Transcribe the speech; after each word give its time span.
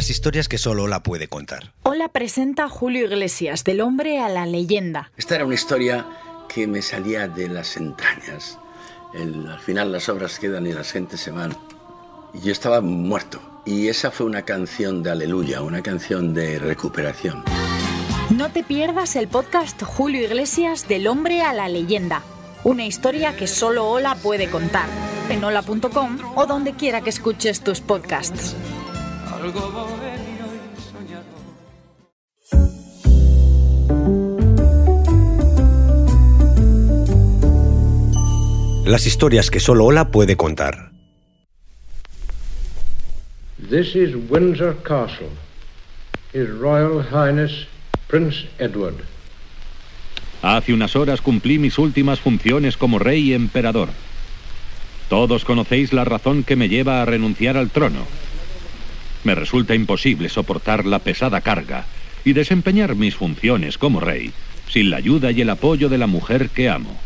Las 0.00 0.08
historias 0.08 0.48
que 0.48 0.56
solo 0.56 0.84
Ola 0.84 1.02
puede 1.02 1.28
contar. 1.28 1.74
Hola 1.82 2.08
presenta 2.08 2.70
Julio 2.70 3.04
Iglesias, 3.04 3.64
del 3.64 3.82
hombre 3.82 4.18
a 4.18 4.30
la 4.30 4.46
leyenda. 4.46 5.12
Esta 5.18 5.34
era 5.34 5.44
una 5.44 5.54
historia 5.56 6.06
que 6.48 6.66
me 6.66 6.80
salía 6.80 7.28
de 7.28 7.50
las 7.50 7.76
entrañas. 7.76 8.56
El- 9.12 9.46
al 9.46 9.60
final 9.60 9.92
las 9.92 10.08
obras 10.08 10.38
quedan 10.38 10.66
y 10.66 10.72
las 10.72 10.90
gentes 10.90 11.20
se 11.20 11.30
van. 11.32 11.54
Y 12.32 12.40
yo 12.46 12.50
estaba 12.50 12.80
muerto. 12.80 13.42
Y 13.66 13.88
esa 13.88 14.10
fue 14.10 14.24
una 14.24 14.40
canción 14.40 15.02
de 15.02 15.10
aleluya, 15.10 15.60
una 15.60 15.82
canción 15.82 16.32
de 16.32 16.58
recuperación. 16.58 17.44
No 18.30 18.50
te 18.50 18.62
pierdas 18.64 19.16
el 19.16 19.28
podcast 19.28 19.82
Julio 19.82 20.22
Iglesias, 20.24 20.88
del 20.88 21.08
hombre 21.08 21.42
a 21.42 21.52
la 21.52 21.68
leyenda. 21.68 22.22
Una 22.64 22.86
historia 22.86 23.36
que 23.36 23.46
solo 23.46 23.86
Ola 23.90 24.14
puede 24.14 24.48
contar. 24.48 24.88
En 25.28 25.44
hola.com 25.44 26.16
o 26.36 26.46
donde 26.46 26.72
quiera 26.72 27.02
que 27.02 27.10
escuches 27.10 27.60
tus 27.60 27.82
podcasts. 27.82 28.56
Las 38.84 39.06
historias 39.06 39.50
que 39.50 39.60
solo 39.60 39.86
Ola 39.86 40.10
puede 40.10 40.36
contar. 40.36 40.90
This 43.70 43.96
is 43.96 44.14
Windsor 44.28 44.76
Castle. 44.82 45.30
His 46.34 46.50
Royal 46.50 47.02
Highness 47.02 47.66
Prince 48.08 48.46
Edward. 48.58 49.04
Hace 50.42 50.74
unas 50.74 50.96
horas 50.96 51.22
cumplí 51.22 51.58
mis 51.58 51.78
últimas 51.78 52.20
funciones 52.20 52.76
como 52.76 52.98
rey 52.98 53.30
y 53.30 53.34
emperador. 53.34 53.88
Todos 55.08 55.46
conocéis 55.46 55.94
la 55.94 56.04
razón 56.04 56.42
que 56.42 56.56
me 56.56 56.68
lleva 56.68 57.00
a 57.00 57.06
renunciar 57.06 57.56
al 57.56 57.70
trono. 57.70 58.04
Me 59.24 59.34
resulta 59.34 59.74
imposible 59.74 60.28
soportar 60.28 60.86
la 60.86 60.98
pesada 60.98 61.40
carga 61.40 61.86
y 62.24 62.32
desempeñar 62.32 62.94
mis 62.94 63.14
funciones 63.14 63.78
como 63.78 64.00
rey 64.00 64.32
sin 64.70 64.90
la 64.90 64.98
ayuda 64.98 65.32
y 65.32 65.40
el 65.40 65.50
apoyo 65.50 65.88
de 65.88 65.98
la 65.98 66.06
mujer 66.06 66.48
que 66.50 66.68
amo. 66.68 66.96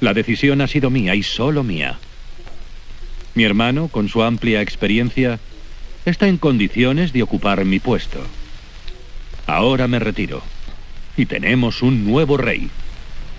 La 0.00 0.14
decisión 0.14 0.60
ha 0.60 0.66
sido 0.66 0.90
mía 0.90 1.14
y 1.14 1.22
solo 1.22 1.62
mía. 1.62 1.98
Mi 3.34 3.44
hermano, 3.44 3.88
con 3.88 4.08
su 4.08 4.22
amplia 4.22 4.60
experiencia, 4.60 5.38
está 6.04 6.28
en 6.28 6.38
condiciones 6.38 7.12
de 7.12 7.22
ocupar 7.22 7.64
mi 7.64 7.78
puesto. 7.78 8.20
Ahora 9.46 9.86
me 9.86 9.98
retiro 9.98 10.42
y 11.16 11.26
tenemos 11.26 11.82
un 11.82 12.04
nuevo 12.04 12.36
rey. 12.36 12.68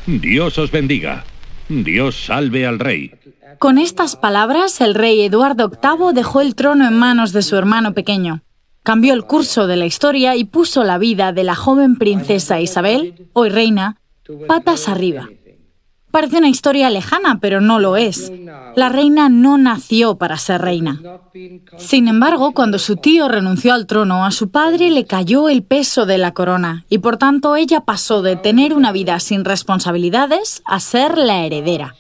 Dios 0.05 0.58
os 0.58 0.71
bendiga. 0.71 1.25
Dios 1.67 2.25
salve 2.25 2.66
al 2.66 2.80
rey. 2.80 3.11
Con 3.58 3.78
estas 3.78 4.16
palabras, 4.16 4.80
el 4.81 4.94
rey 4.94 5.22
Eduardo 5.22 5.69
VIII 5.69 6.14
dejó 6.14 6.42
el 6.42 6.55
trono 6.55 6.88
en 6.88 6.94
manos 6.94 7.33
de 7.33 7.42
su 7.42 7.55
hermano 7.55 7.94
pequeño. 7.94 8.44
Cambió 8.83 9.14
el 9.14 9.25
curso 9.25 9.67
de 9.67 9.75
la 9.75 9.86
historia 9.86 10.36
y 10.36 10.45
puso 10.45 10.83
la 10.83 10.97
vida 10.97 11.31
de 11.33 11.44
la 11.44 11.55
joven 11.55 11.97
princesa 11.97 12.59
Isabel, 12.59 13.30
hoy 13.33 13.50
reina, 13.50 13.97
patas 14.47 14.88
arriba. 14.88 15.30
Parece 16.11 16.38
una 16.38 16.49
historia 16.49 16.89
lejana, 16.89 17.39
pero 17.39 17.61
no 17.61 17.79
lo 17.79 17.95
es. 17.95 18.31
La 18.75 18.89
reina 18.89 19.29
no 19.29 19.57
nació 19.57 20.15
para 20.15 20.38
ser 20.38 20.61
reina. 20.61 20.99
Sin 21.77 22.07
embargo, 22.07 22.53
cuando 22.53 22.79
su 22.79 22.95
tío 22.95 23.27
renunció 23.27 23.73
al 23.73 23.85
trono, 23.85 24.25
a 24.25 24.31
su 24.31 24.49
padre 24.49 24.89
le 24.89 25.05
cayó 25.05 25.49
el 25.49 25.63
peso 25.63 26.05
de 26.05 26.17
la 26.17 26.33
corona 26.33 26.85
y 26.89 26.97
por 26.97 27.17
tanto 27.17 27.55
ella 27.55 27.81
pasó 27.81 28.21
de 28.21 28.35
tener 28.35 28.73
una 28.73 28.91
vida 28.91 29.19
sin 29.19 29.45
responsabilidades 29.45 30.63
a 30.65 30.80
ser 30.80 31.17
la 31.17 31.45
heredera. 31.45 31.95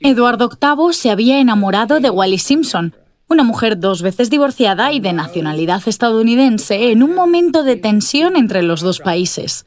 Eduardo 0.00 0.48
VIII 0.48 0.92
se 0.94 1.10
había 1.10 1.38
enamorado 1.38 2.00
de 2.00 2.10
Wallis 2.10 2.42
Simpson, 2.42 2.94
una 3.28 3.44
mujer 3.44 3.78
dos 3.78 4.02
veces 4.02 4.30
divorciada 4.30 4.92
y 4.92 5.00
de 5.00 5.12
nacionalidad 5.12 5.82
estadounidense, 5.86 6.90
en 6.90 7.02
un 7.02 7.14
momento 7.14 7.62
de 7.62 7.76
tensión 7.76 8.36
entre 8.36 8.62
los 8.62 8.80
dos 8.80 9.00
países. 9.00 9.66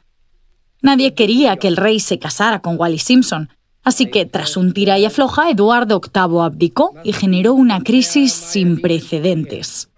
Nadie 0.82 1.14
quería 1.14 1.56
que 1.56 1.68
el 1.68 1.76
rey 1.76 2.00
se 2.00 2.18
casara 2.18 2.60
con 2.60 2.78
Wallis 2.78 3.02
Simpson, 3.02 3.50
así 3.82 4.06
que 4.06 4.26
tras 4.26 4.56
un 4.56 4.72
tira 4.72 4.98
y 4.98 5.04
afloja, 5.04 5.50
Eduardo 5.50 6.00
VIII 6.00 6.40
abdicó 6.42 6.94
y 7.02 7.12
generó 7.12 7.54
una 7.54 7.80
crisis 7.82 8.32
sin 8.32 8.80
precedentes. 8.80 9.88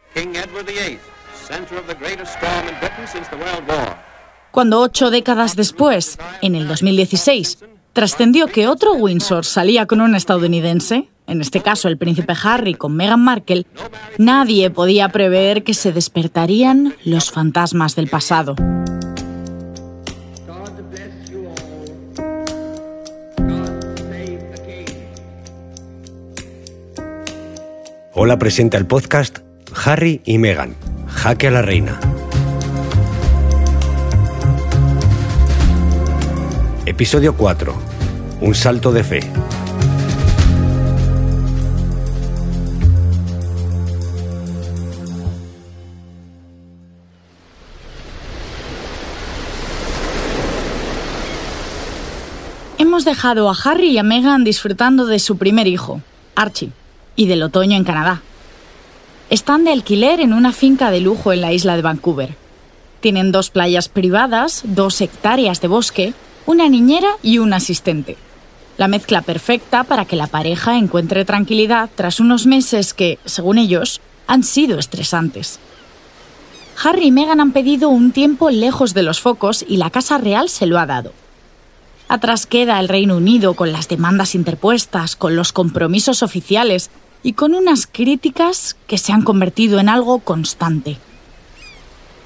Cuando 4.50 4.80
ocho 4.80 5.10
décadas 5.10 5.56
después, 5.56 6.18
en 6.42 6.54
el 6.54 6.66
2016, 6.68 7.58
trascendió 7.92 8.46
que 8.46 8.68
otro 8.68 8.92
Windsor 8.94 9.44
salía 9.44 9.86
con 9.86 10.00
un 10.00 10.14
estadounidense, 10.14 11.08
en 11.26 11.40
este 11.40 11.60
caso 11.60 11.88
el 11.88 11.98
príncipe 11.98 12.34
Harry 12.42 12.74
con 12.74 12.96
Meghan 12.96 13.20
Markle, 13.20 13.66
nadie 14.16 14.70
podía 14.70 15.10
prever 15.10 15.62
que 15.62 15.74
se 15.74 15.92
despertarían 15.92 16.94
los 17.04 17.30
fantasmas 17.30 17.96
del 17.96 18.08
pasado. 18.08 18.56
Ola 28.20 28.38
presenta 28.38 28.76
el 28.76 28.86
podcast 28.86 29.38
Harry 29.84 30.20
y 30.24 30.38
Meghan, 30.38 30.74
Jaque 31.06 31.48
a 31.48 31.50
la 31.52 31.62
Reina. 31.62 32.00
Episodio 36.84 37.36
4. 37.36 37.74
Un 38.40 38.54
salto 38.54 38.92
de 38.92 39.04
fe. 39.04 39.20
Hemos 52.98 53.04
dejado 53.04 53.48
a 53.48 53.54
Harry 53.54 53.90
y 53.90 53.98
a 53.98 54.02
Meghan 54.02 54.42
disfrutando 54.42 55.06
de 55.06 55.20
su 55.20 55.38
primer 55.38 55.68
hijo, 55.68 56.02
Archie, 56.34 56.72
y 57.14 57.28
del 57.28 57.44
otoño 57.44 57.76
en 57.76 57.84
Canadá. 57.84 58.22
Están 59.30 59.62
de 59.62 59.70
alquiler 59.70 60.18
en 60.18 60.32
una 60.32 60.50
finca 60.50 60.90
de 60.90 61.00
lujo 61.00 61.32
en 61.32 61.40
la 61.40 61.52
isla 61.52 61.76
de 61.76 61.82
Vancouver. 61.82 62.34
Tienen 62.98 63.30
dos 63.30 63.50
playas 63.50 63.88
privadas, 63.88 64.62
dos 64.64 65.00
hectáreas 65.00 65.60
de 65.60 65.68
bosque, 65.68 66.12
una 66.44 66.68
niñera 66.68 67.10
y 67.22 67.38
un 67.38 67.52
asistente. 67.52 68.16
La 68.78 68.88
mezcla 68.88 69.22
perfecta 69.22 69.84
para 69.84 70.04
que 70.04 70.16
la 70.16 70.26
pareja 70.26 70.76
encuentre 70.76 71.24
tranquilidad 71.24 71.90
tras 71.94 72.18
unos 72.18 72.46
meses 72.46 72.94
que, 72.94 73.20
según 73.24 73.58
ellos, 73.58 74.00
han 74.26 74.42
sido 74.42 74.76
estresantes. 74.76 75.60
Harry 76.82 77.06
y 77.06 77.10
Meghan 77.12 77.40
han 77.40 77.52
pedido 77.52 77.90
un 77.90 78.10
tiempo 78.10 78.50
lejos 78.50 78.92
de 78.92 79.04
los 79.04 79.20
focos 79.20 79.64
y 79.68 79.76
la 79.76 79.90
Casa 79.90 80.18
Real 80.18 80.48
se 80.48 80.66
lo 80.66 80.80
ha 80.80 80.86
dado. 80.86 81.12
Atrás 82.08 82.46
queda 82.46 82.80
el 82.80 82.88
Reino 82.88 83.18
Unido 83.18 83.54
con 83.54 83.70
las 83.70 83.86
demandas 83.86 84.34
interpuestas, 84.34 85.14
con 85.14 85.36
los 85.36 85.52
compromisos 85.52 86.22
oficiales 86.22 86.90
y 87.22 87.34
con 87.34 87.54
unas 87.54 87.86
críticas 87.86 88.76
que 88.86 88.96
se 88.96 89.12
han 89.12 89.22
convertido 89.22 89.78
en 89.78 89.90
algo 89.90 90.20
constante. 90.20 90.96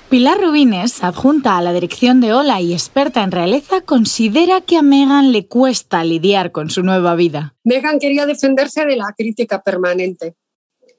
Pilar 0.09 0.39
Rubines, 0.41 1.03
adjunta 1.03 1.57
a 1.57 1.63
la 1.63 1.73
dirección 1.73 2.21
de 2.21 2.35
Ola 2.35 2.61
y 2.61 2.75
experta 2.75 3.23
en 3.23 3.33
realeza, 3.33 3.81
considera 3.81 4.61
que 4.61 4.77
a 4.77 4.83
Meghan 4.83 5.33
le 5.33 5.47
cuesta 5.47 6.05
lidiar 6.05 6.53
con 6.53 6.69
su 6.69 6.83
nueva 6.83 7.15
vida. 7.15 7.55
Meghan 7.65 7.99
quería 7.99 8.27
defenderse 8.27 8.85
de 8.85 8.97
la 8.97 9.15
crítica 9.17 9.63
permanente. 9.63 10.37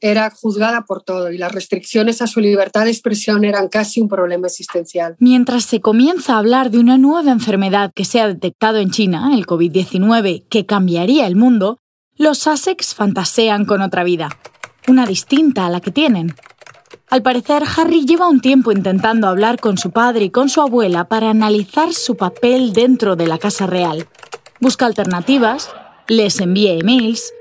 Era 0.06 0.30
juzgada 0.32 0.82
por 0.82 1.02
todo 1.02 1.32
y 1.32 1.38
las 1.38 1.54
restricciones 1.54 2.22
a 2.22 2.28
su 2.28 2.42
libertad 2.42 2.84
de 2.84 2.92
expresión 2.92 3.46
eran 3.46 3.70
casi 3.70 4.02
un 4.02 4.10
problema 4.10 4.48
existencial. 4.48 5.16
Mientras 5.20 5.64
se 5.64 5.80
comienza 5.80 6.34
a 6.36 6.40
hablar 6.40 6.72
de 6.72 6.80
una 6.80 6.98
nueva 6.98 7.32
enfermedad 7.32 7.94
que 7.96 8.04
se 8.04 8.20
ha 8.20 8.28
detectado 8.28 8.80
en 8.80 8.92
China, 8.92 9.32
el 9.34 9.48
COVID-19, 9.48 10.46
que 10.50 10.66
cambiaría 10.66 11.26
el 11.26 11.38
mundo, 11.38 11.78
los 12.18 12.40
Sussex 12.40 12.94
fantasean 12.94 13.64
con 13.64 13.82
otra 13.82 14.04
vida, 14.04 14.28
una 14.90 15.06
distinta 15.06 15.68
a 15.68 15.70
la 15.70 15.80
que 15.80 15.92
tienen. 15.92 16.36
Al 17.10 17.24
parecer, 17.24 17.64
Harry 17.78 18.06
lleva 18.06 18.28
un 18.28 18.42
tiempo 18.42 18.74
intentando 18.74 19.30
hablar 19.30 19.58
con 19.58 19.78
su 19.78 19.92
padre 19.92 20.26
y 20.26 20.32
con 20.32 20.50
su 20.50 20.60
abuela 20.60 21.08
para 21.08 21.30
analizar 21.30 21.94
su 21.94 22.18
papel 22.18 22.74
dentro 22.74 23.16
de 23.16 23.28
la 23.28 23.38
Casa 23.38 23.68
Real. 23.68 24.06
Busca 24.60 24.86
alternativas, 24.86 25.70
les 26.10 26.42
envía 26.42 26.74
emails, 26.74 27.32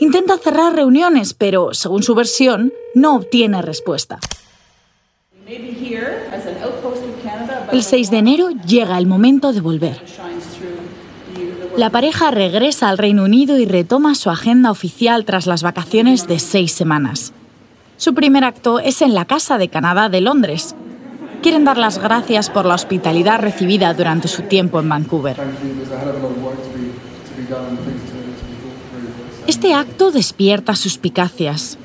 intenta 0.00 0.36
cerrar 0.38 0.74
reuniones, 0.74 1.34
pero, 1.34 1.72
según 1.72 2.02
su 2.02 2.14
versión, 2.14 2.72
no 2.94 3.14
obtiene 3.16 3.62
respuesta. 3.62 4.18
El 7.72 7.82
6 7.82 8.10
de 8.10 8.18
enero 8.18 8.48
llega 8.66 8.98
el 8.98 9.06
momento 9.06 9.52
de 9.52 9.60
volver. 9.60 10.02
La 11.76 11.90
pareja 11.90 12.30
regresa 12.30 12.88
al 12.88 12.98
Reino 12.98 13.24
Unido 13.24 13.56
y 13.56 13.64
retoma 13.64 14.14
su 14.14 14.28
agenda 14.28 14.70
oficial 14.70 15.24
tras 15.24 15.46
las 15.46 15.62
vacaciones 15.62 16.26
de 16.26 16.38
seis 16.38 16.72
semanas. 16.72 17.32
Su 17.96 18.12
primer 18.12 18.44
acto 18.44 18.80
es 18.80 19.02
en 19.02 19.14
la 19.14 19.24
Casa 19.24 19.56
de 19.56 19.68
Canadá 19.68 20.08
de 20.08 20.20
Londres. 20.20 20.74
Quieren 21.42 21.64
dar 21.64 21.78
las 21.78 21.98
gracias 21.98 22.50
por 22.50 22.66
la 22.66 22.74
hospitalidad 22.74 23.40
recibida 23.40 23.94
durante 23.94 24.28
su 24.28 24.42
tiempo 24.42 24.80
en 24.80 24.88
Vancouver. 24.88 25.36
Este 29.46 29.74
acto 29.74 30.10
despierta 30.10 30.76
suspicacias. 30.76 31.78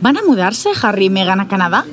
¿Van 0.00 0.16
a 0.16 0.22
mudarse 0.22 0.70
Harry 0.82 1.06
y 1.06 1.10
Meghan 1.10 1.40
a 1.40 1.48
Canadá? 1.48 1.84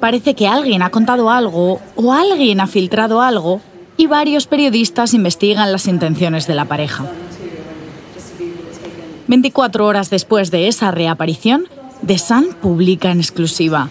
Parece 0.00 0.34
que 0.34 0.46
alguien 0.46 0.82
ha 0.82 0.90
contado 0.90 1.30
algo 1.30 1.80
o 1.96 2.12
alguien 2.12 2.60
ha 2.60 2.66
filtrado 2.66 3.20
algo 3.20 3.60
y 3.96 4.06
varios 4.06 4.46
periodistas 4.46 5.14
investigan 5.14 5.72
las 5.72 5.88
intenciones 5.88 6.46
de 6.46 6.54
la 6.54 6.66
pareja. 6.66 7.04
24 9.26 9.86
horas 9.86 10.10
después 10.10 10.50
de 10.50 10.68
esa 10.68 10.90
reaparición, 10.90 11.66
The 12.06 12.18
Sun 12.18 12.56
publica 12.60 13.10
en 13.10 13.18
exclusiva. 13.18 13.88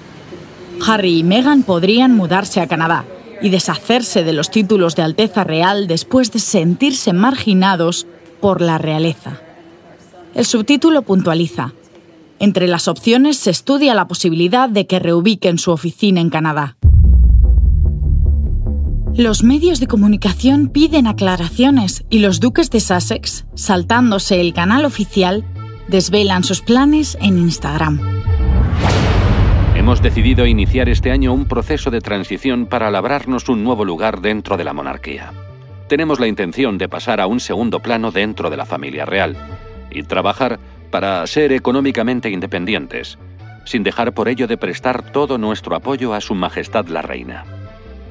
Harry 0.88 1.20
y 1.20 1.24
Meghan 1.24 1.64
podrían 1.64 2.16
mudarse 2.16 2.62
a 2.62 2.68
Canadá 2.68 3.06
y 3.42 3.50
deshacerse 3.50 4.24
de 4.24 4.34
los 4.34 4.50
títulos 4.50 4.96
de 4.96 5.04
Alteza 5.04 5.44
Real 5.44 5.88
después 5.88 6.32
de 6.32 6.40
sentirse 6.40 7.12
marginados 7.12 8.08
por 8.40 8.62
la 8.62 8.78
realeza. 8.78 9.42
El 10.36 10.44
subtítulo 10.44 11.04
puntualiza. 11.04 11.72
Entre 12.40 12.68
las 12.68 12.90
opciones 12.90 13.38
se 13.38 13.52
estudia 13.52 13.96
la 13.96 14.10
posibilidad 14.10 14.68
de 14.68 14.86
que 14.86 15.00
reubiquen 15.00 15.58
su 15.58 15.72
oficina 15.72 16.20
en 16.20 16.30
Canadá. 16.30 16.76
Los 19.16 19.46
medios 19.46 19.80
de 19.80 19.88
comunicación 19.88 20.68
piden 20.68 21.08
aclaraciones 21.08 22.04
y 22.10 22.20
los 22.20 22.42
duques 22.42 22.70
de 22.70 22.82
Sussex, 22.82 23.46
saltándose 23.56 24.42
el 24.42 24.54
canal 24.54 24.84
oficial, 24.84 25.46
desvelan 25.88 26.44
sus 26.44 26.60
planes 26.60 27.18
en 27.22 27.38
Instagram. 27.38 28.02
Hemos 29.74 30.02
decidido 30.02 30.46
iniciar 30.46 30.90
este 30.90 31.12
año 31.12 31.34
un 31.34 31.46
proceso 31.46 31.92
de 31.92 32.02
transición 32.02 32.66
para 32.66 32.92
labrarnos 32.92 33.48
un 33.48 33.64
nuevo 33.64 33.86
lugar 33.86 34.20
dentro 34.20 34.58
de 34.58 34.66
la 34.66 34.74
monarquía. 34.74 35.32
Tenemos 35.88 36.20
la 36.20 36.28
intención 36.28 36.78
de 36.78 36.90
pasar 36.90 37.22
a 37.22 37.28
un 37.28 37.40
segundo 37.40 37.80
plano 37.80 38.12
dentro 38.12 38.50
de 38.50 38.58
la 38.58 38.66
familia 38.66 39.06
real 39.06 39.38
y 39.96 40.04
trabajar 40.04 40.60
para 40.92 41.26
ser 41.28 41.52
económicamente 41.52 42.30
independientes, 42.30 43.18
sin 43.66 43.84
dejar 43.84 44.14
por 44.14 44.30
ello 44.30 44.48
de 44.48 44.58
prestar 44.58 45.12
todo 45.12 45.38
nuestro 45.38 45.76
apoyo 45.76 46.14
a 46.14 46.22
Su 46.22 46.36
Majestad 46.36 46.88
la 46.88 47.02
Reina. 47.02 47.46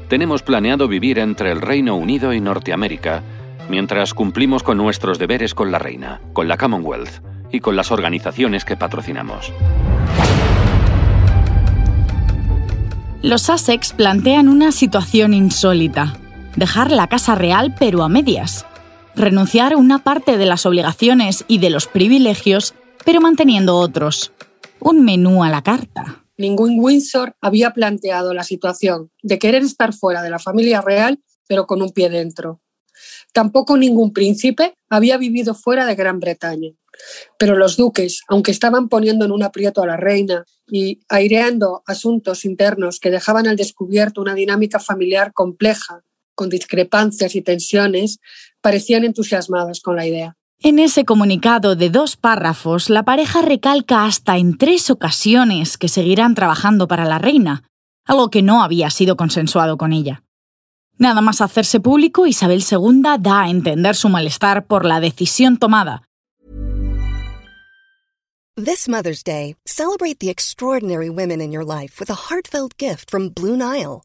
Tenemos 0.08 0.42
planeado 0.42 0.88
vivir 0.88 1.18
entre 1.18 1.50
el 1.50 1.60
Reino 1.60 1.96
Unido 1.96 2.32
y 2.32 2.40
Norteamérica 2.40 3.22
mientras 3.68 4.14
cumplimos 4.14 4.62
con 4.62 4.76
nuestros 4.76 5.18
deberes 5.18 5.54
con 5.54 5.72
la 5.72 5.78
Reina, 5.78 6.20
con 6.32 6.48
la 6.48 6.56
Commonwealth 6.56 7.22
y 7.50 7.60
con 7.60 7.76
las 7.76 7.90
organizaciones 7.90 8.64
que 8.64 8.76
patrocinamos. 8.76 9.52
Los 13.22 13.42
Sussex 13.42 13.94
plantean 13.94 14.48
una 14.48 14.70
situación 14.70 15.32
insólita. 15.32 16.14
Dejar 16.56 16.90
la 16.90 17.06
Casa 17.06 17.34
Real 17.34 17.74
pero 17.78 18.02
a 18.02 18.08
medias. 18.08 18.66
Renunciar 19.16 19.72
a 19.72 19.76
una 19.76 20.02
parte 20.02 20.38
de 20.38 20.46
las 20.46 20.66
obligaciones 20.66 21.44
y 21.46 21.58
de 21.58 21.70
los 21.70 21.86
privilegios, 21.86 22.74
pero 23.04 23.20
manteniendo 23.20 23.76
otros. 23.76 24.32
Un 24.80 25.04
menú 25.04 25.44
a 25.44 25.50
la 25.50 25.62
carta. 25.62 26.24
Ningún 26.36 26.80
Windsor 26.80 27.36
había 27.40 27.70
planteado 27.70 28.34
la 28.34 28.42
situación 28.42 29.12
de 29.22 29.38
querer 29.38 29.62
estar 29.62 29.92
fuera 29.92 30.20
de 30.22 30.30
la 30.30 30.40
familia 30.40 30.80
real, 30.80 31.20
pero 31.46 31.66
con 31.66 31.80
un 31.80 31.90
pie 31.90 32.10
dentro. 32.10 32.60
Tampoco 33.32 33.76
ningún 33.76 34.12
príncipe 34.12 34.74
había 34.88 35.16
vivido 35.16 35.54
fuera 35.54 35.86
de 35.86 35.94
Gran 35.94 36.18
Bretaña. 36.18 36.70
Pero 37.38 37.56
los 37.56 37.76
duques, 37.76 38.22
aunque 38.28 38.50
estaban 38.50 38.88
poniendo 38.88 39.24
en 39.24 39.32
un 39.32 39.42
aprieto 39.42 39.82
a 39.82 39.86
la 39.86 39.96
reina 39.96 40.44
y 40.68 41.00
aireando 41.08 41.82
asuntos 41.86 42.44
internos 42.44 42.98
que 42.98 43.10
dejaban 43.10 43.46
al 43.46 43.56
descubierto 43.56 44.20
una 44.20 44.34
dinámica 44.34 44.78
familiar 44.78 45.32
compleja, 45.32 46.02
con 46.34 46.48
discrepancias 46.48 47.34
y 47.36 47.42
tensiones, 47.42 48.18
parecían 48.64 49.04
entusiasmados 49.04 49.80
con 49.80 49.94
la 49.94 50.06
idea. 50.06 50.36
En 50.58 50.78
ese 50.78 51.04
comunicado 51.04 51.76
de 51.76 51.90
dos 51.90 52.16
párrafos, 52.16 52.88
la 52.88 53.02
pareja 53.02 53.42
recalca 53.42 54.06
hasta 54.06 54.38
en 54.38 54.56
tres 54.56 54.88
ocasiones 54.88 55.76
que 55.76 55.88
seguirán 55.88 56.34
trabajando 56.34 56.88
para 56.88 57.04
la 57.04 57.18
reina, 57.18 57.64
algo 58.06 58.30
que 58.30 58.40
no 58.40 58.62
había 58.62 58.88
sido 58.88 59.18
consensuado 59.18 59.76
con 59.76 59.92
ella. 59.92 60.22
Nada 60.96 61.20
más 61.20 61.42
hacerse 61.42 61.78
público, 61.78 62.26
Isabel 62.26 62.64
II 62.64 63.02
da 63.20 63.42
a 63.42 63.50
entender 63.50 63.96
su 63.96 64.08
malestar 64.08 64.66
por 64.66 64.86
la 64.86 64.98
decisión 64.98 65.58
tomada, 65.58 66.08
This 68.56 68.88
Mother's 68.88 69.24
Day, 69.24 69.56
celebrate 69.66 70.20
the 70.20 70.30
extraordinary 70.30 71.10
women 71.10 71.40
in 71.40 71.50
your 71.50 71.64
life 71.64 71.98
with 71.98 72.08
a 72.08 72.30
heartfelt 72.30 72.78
gift 72.78 73.10
from 73.10 73.28
Blue 73.28 73.56
Nile. 73.56 74.04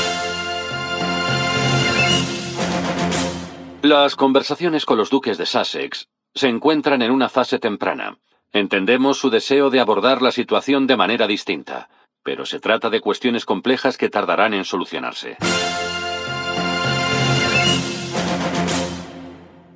Las 3.83 4.15
conversaciones 4.15 4.85
con 4.85 4.99
los 4.99 5.09
duques 5.09 5.39
de 5.39 5.47
Sussex 5.47 6.07
se 6.35 6.47
encuentran 6.47 7.01
en 7.01 7.09
una 7.09 7.29
fase 7.29 7.57
temprana. 7.57 8.19
Entendemos 8.53 9.17
su 9.17 9.31
deseo 9.31 9.71
de 9.71 9.79
abordar 9.79 10.21
la 10.21 10.31
situación 10.31 10.85
de 10.85 10.97
manera 10.97 11.25
distinta, 11.25 11.89
pero 12.23 12.45
se 12.45 12.59
trata 12.59 12.91
de 12.91 13.01
cuestiones 13.01 13.43
complejas 13.43 13.97
que 13.97 14.09
tardarán 14.09 14.53
en 14.53 14.65
solucionarse. 14.65 15.37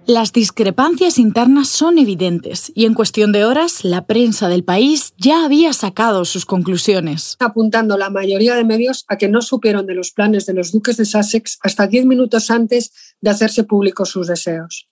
Las 0.07 0.34
discrepancias 0.34 1.18
internas 1.18 1.68
son 1.68 1.98
evidentes 1.98 2.72
y 2.75 2.86
en 2.86 2.94
cuestión 2.94 3.31
de 3.31 3.44
horas 3.44 3.84
la 3.84 4.06
prensa 4.06 4.48
del 4.50 4.63
país 4.63 5.16
ya 5.18 5.44
había 5.44 5.74
sacado 5.74 6.25
sus 6.25 6.46
conclusiones. 6.46 7.36
Apuntando 7.40 7.98
la 7.98 8.12
mayoría 8.12 8.54
de 8.54 8.63
medios 8.66 9.06
a 9.07 9.18
que 9.18 9.30
no 9.30 9.42
supieron 9.42 9.88
de 9.88 9.96
los 9.96 10.12
planes 10.12 10.46
de 10.46 10.54
los 10.54 10.72
duques 10.72 10.98
de 10.98 11.06
Sussex 11.06 11.57
hasta 11.63 11.88
diez 11.88 12.06
minutos 12.06 12.52
antes 12.52 12.92
de 13.19 13.31
hacerse 13.31 13.63
públicos 13.63 14.10
sus 14.10 14.28
deseos 14.28 14.88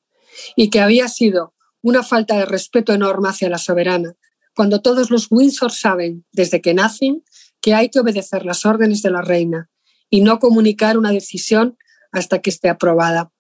y 0.56 0.72
que 0.72 0.80
había 0.80 1.08
sido 1.08 1.54
una 1.84 2.02
falta 2.02 2.36
de 2.36 2.46
respeto 2.46 2.92
enorme 2.92 3.30
hacia 3.30 3.50
la 3.50 3.60
soberana, 3.60 4.16
cuando 4.56 4.82
todos 4.82 5.12
los 5.12 5.28
Windsor 5.30 5.72
saben, 5.74 6.26
desde 6.32 6.60
que 6.60 6.74
nacen, 6.74 7.24
que 7.62 7.76
hay 7.76 7.90
que 7.90 8.00
obedecer 8.00 8.46
las 8.46 8.66
órdenes 8.66 9.04
de 9.04 9.12
la 9.12 9.22
reina 9.22 9.70
y 10.10 10.22
no 10.22 10.40
comunicar 10.40 10.98
una 10.98 11.12
decisión 11.12 11.78
hasta 12.12 12.40
que 12.40 12.50
esté 12.50 12.70
aprobada. 12.70 13.33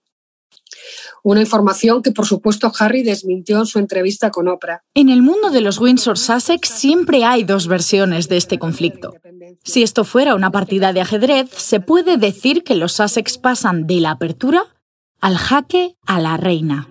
Una 1.24 1.42
información 1.42 2.02
que, 2.02 2.12
por 2.12 2.25
supuesto, 2.25 2.72
Harry 2.80 3.04
desmintió 3.04 3.60
en 3.60 3.66
su 3.66 3.80
entrevista 3.80 4.32
con 4.32 4.48
Oprah. 4.48 4.84
En 4.94 5.10
el 5.10 5.22
mundo 5.22 5.50
de 5.50 5.62
los 5.62 5.80
Windsor 5.80 6.18
Sussex 6.18 6.68
siempre 6.70 7.24
hay 7.24 7.44
dos 7.44 7.68
versiones 7.68 8.30
de 8.30 8.38
este 8.38 8.60
conflicto. 8.60 9.13
Si 9.63 9.84
esto 9.84 10.04
fuera 10.04 10.36
una 10.36 10.52
partida 10.52 10.94
de 10.94 11.02
ajedrez, 11.02 11.50
se 11.52 11.80
puede 11.80 12.18
decir 12.18 12.63
que 12.63 12.75
los 12.75 12.94
Sussex 12.94 13.38
pasan 13.38 13.88
de 13.88 14.00
la 14.00 14.12
apertura 14.12 14.66
al 15.22 15.38
jaque 15.38 15.96
a 16.06 16.20
la 16.20 16.38
reina. 16.38 16.90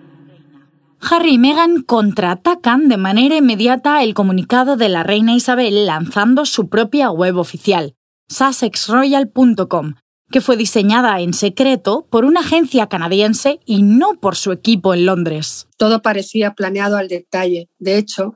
Harry 0.99 1.33
y 1.33 1.37
Meghan 1.37 1.81
contraatacan 1.81 2.87
de 2.87 2.97
manera 2.97 3.35
inmediata 3.35 4.01
el 4.03 4.13
comunicado 4.13 4.77
de 4.77 4.87
la 4.89 5.03
reina 5.03 5.35
Isabel 5.35 5.85
lanzando 5.85 6.45
su 6.45 6.69
propia 6.69 7.11
web 7.11 7.37
oficial, 7.37 7.95
sussexroyal.com, 8.29 9.95
que 10.33 10.41
fue 10.41 10.57
diseñada 10.57 11.21
en 11.21 11.33
secreto 11.33 12.07
por 12.09 12.25
una 12.25 12.41
agencia 12.41 12.87
canadiense 12.87 13.59
y 13.65 13.83
no 13.83 14.19
por 14.19 14.35
su 14.35 14.51
equipo 14.51 14.95
en 14.95 15.05
Londres. 15.05 15.67
Todo 15.77 16.01
parecía 16.01 16.55
planeado 16.55 16.97
al 16.97 17.07
detalle. 17.07 17.69
De 17.77 17.97
hecho, 17.97 18.35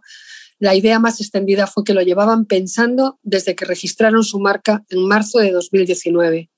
la 0.60 0.76
idea 0.76 1.00
más 1.00 1.20
extendida 1.20 1.66
fue 1.66 1.84
que 1.84 1.96
lo 1.96 2.04
llevaban 2.04 2.46
pensando 2.46 3.20
desde 3.24 3.56
que 3.56 3.66
registraron 3.66 4.24
su 4.24 4.40
marca 4.40 4.86
en 4.90 5.08
marzo 5.08 5.40
de 5.40 5.52
2019 5.52 6.52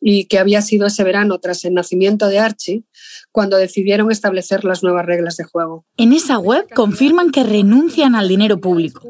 y 0.00 0.26
que 0.26 0.38
había 0.38 0.62
sido 0.62 0.86
ese 0.86 1.04
verano 1.04 1.38
tras 1.38 1.64
el 1.64 1.74
nacimiento 1.74 2.28
de 2.28 2.38
Archie 2.38 2.84
cuando 3.32 3.56
decidieron 3.56 4.10
establecer 4.10 4.64
las 4.64 4.82
nuevas 4.82 5.06
reglas 5.06 5.36
de 5.36 5.44
juego. 5.44 5.84
En 5.96 6.12
esa 6.12 6.38
web 6.38 6.66
confirman 6.74 7.30
que 7.30 7.44
renuncian 7.44 8.14
al 8.14 8.28
dinero 8.28 8.60
público, 8.60 9.02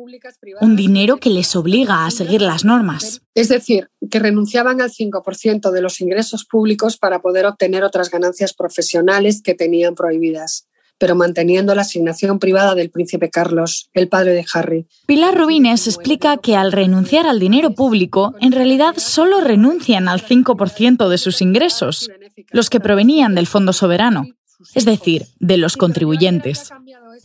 un 0.61 0.77
dinero 0.77 1.19
que 1.19 1.31
les 1.31 1.55
obliga 1.57 2.07
a 2.07 2.11
seguir 2.11 2.43
las 2.43 2.65
normas. 2.65 3.23
Es 3.35 3.49
decir, 3.49 3.91
que 4.11 4.19
renunciaban 4.19 4.81
al 4.81 4.91
5% 4.91 5.71
de 5.71 5.81
los 5.83 6.01
ingresos 6.01 6.45
públicos 6.45 6.97
para 6.97 7.21
poder 7.21 7.47
obtener 7.47 7.85
otras 7.85 8.11
ganancias 8.11 8.55
profesionales 8.55 9.43
que 9.43 9.55
tenían 9.55 9.95
prohibidas 9.95 10.67
pero 10.99 11.15
manteniendo 11.15 11.75
la 11.75 11.83
asignación 11.83 12.39
privada 12.39 12.75
del 12.75 12.91
príncipe 12.91 13.31
Carlos, 13.31 13.91
el 13.93 14.09
padre 14.09 14.33
de 14.33 14.45
Harry. 14.53 14.87
Pilar 15.07 15.37
Rubines 15.37 15.87
explica 15.87 16.37
que 16.39 16.57
al 16.57 16.73
renunciar 16.73 17.27
al 17.27 17.41
dinero 17.41 17.73
público, 17.73 18.35
en 18.41 18.53
realidad 18.53 18.95
solo 18.97 19.41
renuncian 19.41 20.09
al 20.09 20.23
5% 20.23 21.09
de 21.09 21.19
sus 21.19 21.43
ingresos, 21.43 22.11
los 22.51 22.71
que 22.71 22.81
provenían 22.81 23.35
del 23.35 23.47
Fondo 23.47 23.73
Soberano, 23.73 24.27
es 24.75 24.85
decir, 24.85 25.27
de 25.39 25.57
los 25.57 25.77
contribuyentes. 25.77 26.71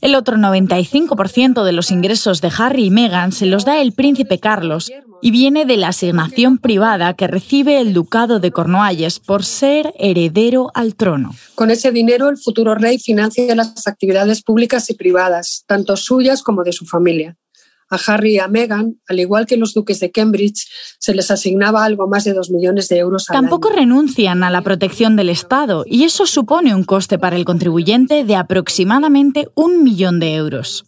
El 0.02 0.16
otro 0.16 0.38
95% 0.38 1.64
de 1.64 1.72
los 1.74 1.92
ingresos 1.92 2.42
de 2.42 2.52
Harry 2.58 2.86
y 2.86 2.90
Meghan 2.90 3.32
se 3.32 3.46
los 3.46 3.66
da 3.66 3.82
el 3.82 3.92
príncipe 3.92 4.40
Carlos 4.40 4.92
y 5.22 5.32
viene 5.32 5.66
de 5.66 5.78
la 5.78 5.90
asignación 5.90 6.58
privada 6.58 7.14
que 7.14 7.28
recibe 7.28 7.80
el 7.80 7.94
ducado 7.94 8.40
de 8.40 8.52
Cornualles 8.52 9.20
por 9.20 9.46
ser 9.46 9.94
heredero 10.00 10.72
al 10.74 10.96
trono. 10.96 11.36
Con 11.54 11.70
ese 11.70 11.92
dinero, 11.92 12.30
el 12.30 12.38
futuro 12.38 12.74
rey 12.74 12.98
financia 12.98 13.52
las 13.56 13.88
actividades 13.88 14.42
públicas 14.42 14.90
y 14.90 14.96
privadas, 14.96 15.64
tanto 15.68 15.98
suyas 15.98 16.42
como 16.42 16.64
de 16.64 16.74
su 16.74 16.86
familia. 16.86 17.38
A 17.92 18.00
Harry 18.08 18.36
y 18.36 18.40
a 18.40 18.48
Meghan, 18.48 18.96
al 19.08 19.20
igual 19.20 19.46
que 19.46 19.58
los 19.58 19.74
duques 19.74 20.00
de 20.00 20.12
Cambridge, 20.12 20.68
se 20.98 21.14
les 21.14 21.30
asignaba 21.30 21.84
algo 21.84 22.08
más 22.08 22.24
de 22.24 22.34
dos 22.34 22.50
millones 22.50 22.88
de 22.88 22.98
euros 22.98 23.30
al 23.30 23.36
Tampoco 23.36 23.68
año. 23.68 23.80
renuncian 23.80 24.44
a 24.44 24.50
la 24.50 24.62
protección 24.62 25.18
del 25.18 25.28
Estado 25.30 25.84
y 25.86 26.06
eso 26.06 26.26
supone 26.26 26.74
un 26.74 26.86
coste 26.86 27.20
para 27.20 27.36
el 27.36 27.44
contribuyente 27.44 28.24
de 28.24 28.36
aproximadamente 28.38 29.50
un 29.56 29.84
millón 29.84 30.22
de 30.22 30.36
euros. 30.36 30.86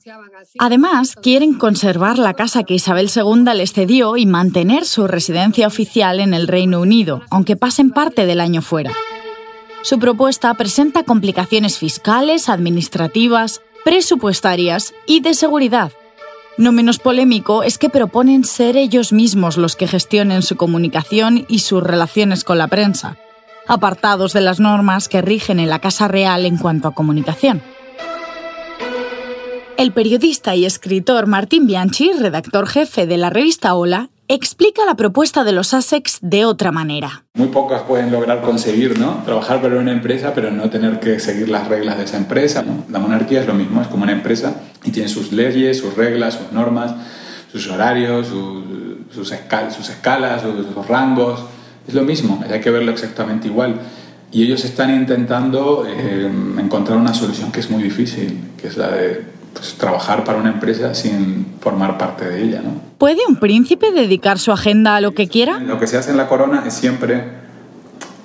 Además, 0.60 1.16
quieren 1.22 1.56
conservar 1.56 2.18
la 2.18 2.34
casa 2.34 2.64
que 2.64 2.76
Isabel 2.76 3.12
II 3.14 3.54
les 3.54 3.74
cedió 3.74 4.16
y 4.16 4.26
mantener 4.26 4.86
su 4.86 5.06
residencia 5.06 5.68
oficial 5.68 6.22
en 6.22 6.34
el 6.34 6.48
Reino 6.48 6.80
Unido, 6.80 7.22
aunque 7.30 7.58
pasen 7.58 7.90
parte 7.90 8.26
del 8.26 8.40
año 8.40 8.62
fuera. 8.62 8.94
Su 9.82 10.00
propuesta 10.00 10.54
presenta 10.54 11.04
complicaciones 11.04 11.78
fiscales, 11.78 12.48
administrativas, 12.48 13.62
presupuestarias 13.84 14.94
y 15.06 15.20
de 15.20 15.34
seguridad. 15.34 15.92
No 16.56 16.72
menos 16.72 17.00
polémico 17.00 17.64
es 17.64 17.80
que 17.80 17.90
proponen 17.90 18.44
ser 18.44 18.78
ellos 18.78 19.12
mismos 19.12 19.58
los 19.58 19.76
que 19.76 19.88
gestionen 19.88 20.44
su 20.44 20.56
comunicación 20.56 21.46
y 21.48 21.60
sus 21.60 21.82
relaciones 21.82 22.44
con 22.44 22.60
la 22.60 22.68
prensa, 22.68 23.18
apartados 23.68 24.34
de 24.34 24.42
las 24.42 24.60
normas 24.60 25.10
que 25.10 25.24
rigen 25.24 25.60
en 25.60 25.70
la 25.70 25.80
Casa 25.80 26.08
Real 26.08 26.46
en 26.46 26.58
cuanto 26.58 26.88
a 26.88 26.94
comunicación. 26.94 27.64
El 29.78 29.94
periodista 29.94 30.56
y 30.56 30.66
escritor 30.66 31.26
Martín 31.26 31.66
Bianchi, 31.66 32.12
redactor 32.14 32.68
jefe 32.68 33.08
de 33.08 33.18
la 33.18 33.32
revista 33.32 33.74
Hola, 33.74 34.10
explica 34.28 34.86
la 34.86 34.96
propuesta 34.96 35.44
de 35.44 35.52
los 35.52 35.68
Sussex 35.68 36.20
de 36.22 36.46
otra 36.46 36.72
manera. 36.72 37.26
Muy 37.34 37.48
pocas 37.48 37.84
pueden 37.84 38.12
lograr 38.12 38.42
conseguir 38.42 39.00
¿no? 39.00 39.22
trabajar 39.26 39.62
para 39.62 39.78
una 39.78 39.92
empresa, 39.92 40.34
pero 40.34 40.52
no 40.52 40.70
tener 40.70 41.00
que 41.00 41.20
seguir 41.20 41.50
las 41.50 41.68
reglas 41.68 41.98
de 41.98 42.06
esa 42.06 42.18
empresa. 42.18 42.64
La 42.90 43.00
monarquía 43.00 43.42
es 43.42 43.48
lo 43.48 43.54
mismo, 43.54 43.82
es 43.82 43.88
como 43.88 44.04
una 44.04 44.14
empresa 44.14 44.56
y 44.84 44.92
tiene 44.92 45.10
sus 45.10 45.32
leyes, 45.32 45.78
sus 45.78 45.96
reglas, 45.96 46.36
sus 46.36 46.52
normas, 46.52 46.94
sus 47.52 47.68
horarios, 47.70 48.28
sus 49.12 49.32
escalas, 49.32 49.76
sus, 49.76 49.86
sus, 49.86 50.88
rangos. 50.88 51.44
Es 51.88 51.94
lo 51.94 52.04
mismo, 52.04 52.44
hay 52.50 52.62
que 52.62 52.72
verlo 52.72 52.92
exactamente 52.92 53.48
igual. 53.48 53.80
Y 54.32 54.44
ellos 54.44 54.66
están 54.66 54.90
intentando 54.90 55.86
eh, 55.88 56.30
encontrar 56.58 56.98
una 56.98 57.14
solución 57.14 57.52
que 57.52 57.60
es 57.60 57.70
muy 57.70 57.84
difícil, 57.84 58.40
que 58.60 58.68
es 58.68 58.78
la 58.78 58.88
de 58.88 59.34
pues, 59.54 59.76
trabajar 59.76 60.24
para 60.24 60.40
una 60.40 60.50
empresa 60.50 60.94
sin 60.94 61.56
formar 61.60 61.98
parte 61.98 62.26
de 62.26 62.44
ella. 62.44 62.62
¿no? 62.62 62.82
¿Puede 62.98 63.20
un 63.28 63.38
príncipe 63.38 63.92
dedicar 63.92 64.40
su 64.40 64.52
agenda 64.52 64.96
a 64.96 65.02
lo 65.02 65.14
que 65.14 65.28
quiera? 65.28 65.60
Lo 65.60 65.80
que 65.80 65.88
se 65.88 65.98
hace 65.98 66.12
en 66.12 66.18
la 66.18 66.28
corona 66.28 66.64
es 66.66 66.74
siempre 66.74 67.24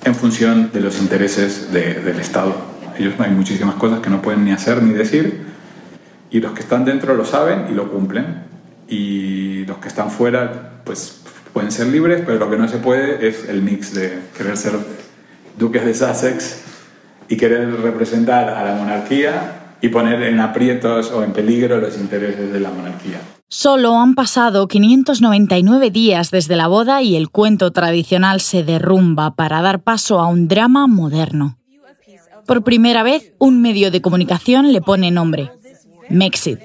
en 0.04 0.14
función 0.14 0.70
de 0.72 0.80
los 0.80 1.00
intereses 1.00 1.72
de, 1.72 1.94
del 1.94 2.18
Estado. 2.20 2.54
Ellos 2.98 3.14
hay 3.18 3.30
muchísimas 3.30 3.76
cosas 3.76 4.00
que 4.00 4.10
no 4.10 4.22
pueden 4.22 4.44
ni 4.44 4.52
hacer 4.52 4.82
ni 4.82 4.92
decir 4.92 5.46
y 6.30 6.40
los 6.40 6.52
que 6.52 6.60
están 6.60 6.84
dentro 6.84 7.14
lo 7.14 7.24
saben 7.24 7.66
y 7.70 7.74
lo 7.74 7.90
cumplen 7.90 8.44
y 8.88 9.64
los 9.66 9.78
que 9.78 9.88
están 9.88 10.10
fuera 10.10 10.80
pues 10.84 11.20
pueden 11.52 11.70
ser 11.70 11.88
libres 11.88 12.22
pero 12.24 12.38
lo 12.38 12.50
que 12.50 12.56
no 12.56 12.68
se 12.68 12.78
puede 12.78 13.26
es 13.26 13.48
el 13.48 13.62
mix 13.62 13.94
de 13.94 14.18
querer 14.36 14.56
ser 14.56 14.72
duques 15.58 15.84
de 15.84 15.94
Sussex 15.94 16.62
y 17.28 17.36
querer 17.36 17.80
representar 17.80 18.48
a 18.50 18.64
la 18.64 18.74
monarquía 18.74 19.57
y 19.80 19.88
poner 19.88 20.22
en 20.22 20.40
aprietos 20.40 21.10
o 21.10 21.22
en 21.22 21.32
peligro 21.32 21.80
los 21.80 21.96
intereses 21.96 22.52
de 22.52 22.60
la 22.60 22.70
monarquía. 22.70 23.20
Solo 23.48 23.98
han 23.98 24.14
pasado 24.14 24.68
599 24.68 25.90
días 25.90 26.30
desde 26.30 26.56
la 26.56 26.66
boda 26.66 27.02
y 27.02 27.16
el 27.16 27.30
cuento 27.30 27.70
tradicional 27.70 28.40
se 28.40 28.62
derrumba 28.62 29.34
para 29.34 29.62
dar 29.62 29.80
paso 29.80 30.20
a 30.20 30.26
un 30.26 30.48
drama 30.48 30.86
moderno. 30.86 31.56
Por 32.46 32.62
primera 32.62 33.02
vez, 33.02 33.32
un 33.38 33.62
medio 33.62 33.90
de 33.90 34.02
comunicación 34.02 34.72
le 34.72 34.80
pone 34.80 35.10
nombre. 35.10 35.50
Mexit. 36.10 36.60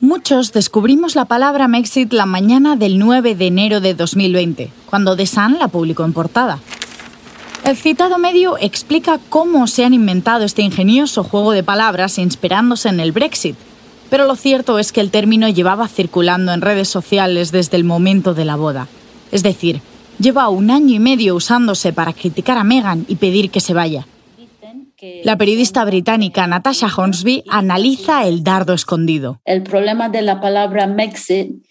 Muchos 0.00 0.52
descubrimos 0.52 1.14
la 1.14 1.26
palabra 1.26 1.68
Mexit 1.68 2.12
la 2.12 2.24
mañana 2.24 2.76
del 2.76 2.98
9 2.98 3.34
de 3.34 3.46
enero 3.46 3.80
de 3.80 3.94
2020, 3.94 4.70
cuando 4.86 5.14
The 5.14 5.26
Sun 5.26 5.58
la 5.58 5.68
publicó 5.68 6.04
en 6.04 6.14
portada. 6.14 6.58
El 7.64 7.78
citado 7.78 8.18
medio 8.18 8.58
explica 8.58 9.18
cómo 9.30 9.66
se 9.66 9.86
han 9.86 9.94
inventado 9.94 10.44
este 10.44 10.60
ingenioso 10.60 11.24
juego 11.24 11.52
de 11.52 11.62
palabras 11.62 12.18
inspirándose 12.18 12.90
en 12.90 13.00
el 13.00 13.10
Brexit, 13.10 13.56
pero 14.10 14.26
lo 14.26 14.36
cierto 14.36 14.78
es 14.78 14.92
que 14.92 15.00
el 15.00 15.10
término 15.10 15.48
llevaba 15.48 15.88
circulando 15.88 16.52
en 16.52 16.60
redes 16.60 16.88
sociales 16.88 17.52
desde 17.52 17.78
el 17.78 17.84
momento 17.84 18.34
de 18.34 18.44
la 18.44 18.56
boda. 18.56 18.86
Es 19.32 19.42
decir, 19.42 19.80
lleva 20.18 20.50
un 20.50 20.70
año 20.70 20.94
y 20.94 20.98
medio 20.98 21.34
usándose 21.34 21.94
para 21.94 22.12
criticar 22.12 22.58
a 22.58 22.64
Meghan 22.64 23.06
y 23.08 23.16
pedir 23.16 23.50
que 23.50 23.60
se 23.60 23.72
vaya. 23.72 24.06
La 25.22 25.38
periodista 25.38 25.86
británica 25.86 26.46
Natasha 26.46 26.88
Hornsby 26.94 27.44
analiza 27.48 28.26
el 28.26 28.44
dardo 28.44 28.74
escondido. 28.74 29.40
El 29.46 29.62
problema 29.62 30.10
de 30.10 30.20
la 30.20 30.38
palabra 30.38 30.86
Mexit 30.86 31.64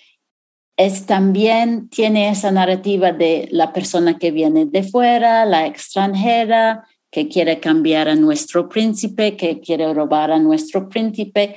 es 0.77 1.05
también 1.05 1.89
tiene 1.89 2.29
esa 2.29 2.51
narrativa 2.51 3.11
de 3.11 3.47
la 3.51 3.73
persona 3.73 4.17
que 4.17 4.31
viene 4.31 4.65
de 4.65 4.83
fuera, 4.83 5.45
la 5.45 5.67
extranjera, 5.67 6.87
que 7.11 7.27
quiere 7.27 7.59
cambiar 7.59 8.09
a 8.09 8.15
nuestro 8.15 8.67
príncipe, 8.67 9.37
que 9.37 9.59
quiere 9.59 9.93
robar 9.93 10.31
a 10.31 10.39
nuestro 10.39 10.89
príncipe. 10.89 11.55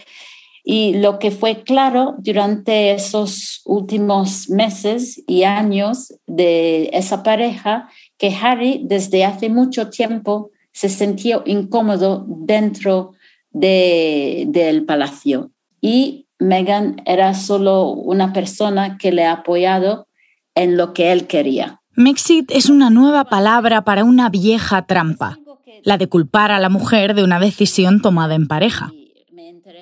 Y 0.63 0.95
lo 0.99 1.19
que 1.19 1.31
fue 1.31 1.63
claro 1.63 2.17
durante 2.19 2.91
esos 2.93 3.63
últimos 3.65 4.51
meses 4.51 5.23
y 5.27 5.45
años 5.45 6.13
de 6.27 6.91
esa 6.93 7.23
pareja, 7.23 7.89
que 8.19 8.35
Harry 8.39 8.83
desde 8.85 9.25
hace 9.25 9.49
mucho 9.49 9.89
tiempo 9.89 10.51
se 10.73 10.91
sentía 10.91 11.43
incómodo 11.47 12.27
dentro 12.29 13.13
de, 13.51 14.45
del 14.49 14.85
palacio. 14.85 15.53
Y 15.81 16.26
Meghan 16.39 17.03
era 17.07 17.35
solo 17.35 17.89
una 17.89 18.33
persona 18.33 18.99
que 18.99 19.13
le 19.13 19.25
ha 19.25 19.33
apoyado 19.33 20.09
en 20.55 20.77
lo 20.77 20.93
que 20.93 21.13
él 21.13 21.27
quería. 21.27 21.81
Mexit 21.95 22.51
es 22.51 22.69
una 22.69 22.91
nueva 22.91 23.25
palabra 23.25 23.83
para 23.83 24.05
una 24.05 24.29
vieja 24.29 24.87
trampa, 24.87 25.39
la 25.83 25.97
de 25.97 26.09
culpar 26.09 26.51
a 26.51 26.61
la 26.61 26.69
mujer 26.69 27.15
de 27.15 27.25
una 27.25 27.41
decisión 27.41 28.03
tomada 28.03 28.35
en 28.35 28.47
pareja. 28.47 28.91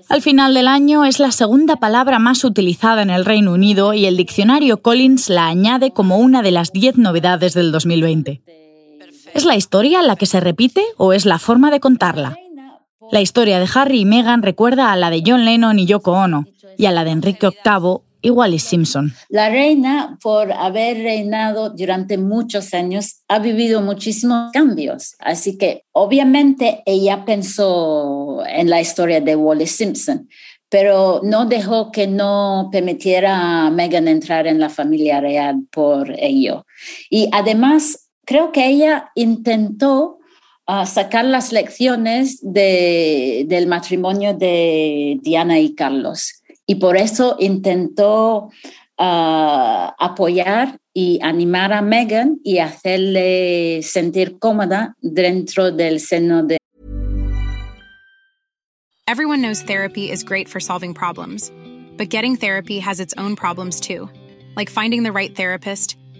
Al 0.08 0.22
final 0.22 0.54
del 0.54 0.68
año 0.68 1.04
es 1.04 1.18
la 1.18 1.32
segunda 1.32 1.76
palabra 1.76 2.18
más 2.18 2.44
utilizada 2.44 3.02
en 3.02 3.10
el 3.10 3.24
Reino 3.24 3.52
Unido 3.52 3.94
y 3.94 4.06
el 4.06 4.16
diccionario 4.16 4.82
Collins 4.82 5.28
la 5.28 5.46
añade 5.46 5.92
como 5.92 6.18
una 6.18 6.42
de 6.42 6.50
las 6.50 6.72
10 6.72 6.98
novedades 6.98 7.54
del 7.54 7.72
2020. 7.72 8.42
¿Es 9.34 9.44
la 9.44 9.56
historia 9.56 10.02
la 10.02 10.16
que 10.16 10.26
se 10.26 10.40
repite 10.40 10.84
o 10.96 11.12
es 11.12 11.26
la 11.26 11.38
forma 11.38 11.70
de 11.70 11.80
contarla? 11.80 12.36
La 13.10 13.20
historia 13.20 13.58
de 13.58 13.68
Harry 13.74 14.00
y 14.00 14.04
Meghan 14.04 14.42
recuerda 14.42 14.92
a 14.92 14.96
la 14.96 15.10
de 15.10 15.22
John 15.24 15.44
Lennon 15.44 15.78
y 15.78 15.86
Yoko 15.86 16.12
Ono, 16.12 16.46
y 16.76 16.86
a 16.86 16.92
la 16.92 17.04
de 17.04 17.10
Enrique 17.10 17.48
VIII 17.48 18.00
y 18.24 18.30
Wallis 18.30 18.62
Simpson. 18.62 19.12
La 19.28 19.50
reina, 19.50 20.18
por 20.22 20.50
haber 20.50 20.96
reinado 21.02 21.70
durante 21.70 22.16
muchos 22.16 22.72
años, 22.72 23.20
ha 23.28 23.38
vivido 23.38 23.82
muchísimos 23.82 24.50
cambios. 24.52 25.14
Así 25.18 25.58
que 25.58 25.84
obviamente 25.92 26.82
ella 26.86 27.24
pensó 27.26 28.42
en 28.46 28.70
la 28.70 28.80
historia 28.80 29.20
de 29.20 29.36
Wallis 29.36 29.76
Simpson, 29.76 30.28
pero 30.70 31.20
no 31.22 31.44
dejó 31.44 31.92
que 31.92 32.06
no 32.06 32.70
permitiera 32.72 33.66
a 33.66 33.70
Meghan 33.70 34.08
entrar 34.08 34.46
en 34.46 34.58
la 34.58 34.70
familia 34.70 35.20
real 35.20 35.56
por 35.70 36.10
ello. 36.18 36.64
Y 37.10 37.28
además, 37.30 38.08
creo 38.24 38.52
que 38.52 38.66
ella 38.66 39.10
intentó 39.14 40.18
uh, 40.68 40.86
sacar 40.86 41.24
las 41.24 41.52
lecciones 41.52 42.38
de, 42.42 43.44
del 43.46 43.66
matrimonio 43.66 44.34
de 44.34 45.18
Diana 45.22 45.58
y 45.58 45.74
Carlos. 45.74 46.42
Y 46.66 46.76
por 46.76 46.96
eso 46.96 47.36
intentó 47.38 48.50
uh, 48.98 49.90
apoyar 49.98 50.78
y 50.94 51.18
animar 51.22 51.72
a 51.72 51.82
Meghan 51.82 52.40
y 52.44 52.58
hacerle 52.58 53.82
sentir 53.82 54.38
cómoda 54.38 54.96
dentro 55.00 55.72
del 55.72 56.00
seno 56.00 56.42
de. 56.42 56.56
Everyone 59.06 59.42
knows 59.42 59.62
therapy 59.62 60.10
is 60.10 60.24
great 60.24 60.48
for 60.48 60.60
solving 60.60 60.94
problems, 60.94 61.52
but 61.98 62.08
getting 62.08 62.36
therapy 62.36 62.78
has 62.78 63.00
its 63.00 63.12
own 63.18 63.36
problems 63.36 63.78
too, 63.78 64.08
like 64.56 64.70
finding 64.70 65.02
the 65.02 65.12
right 65.12 65.36
therapist, 65.36 65.96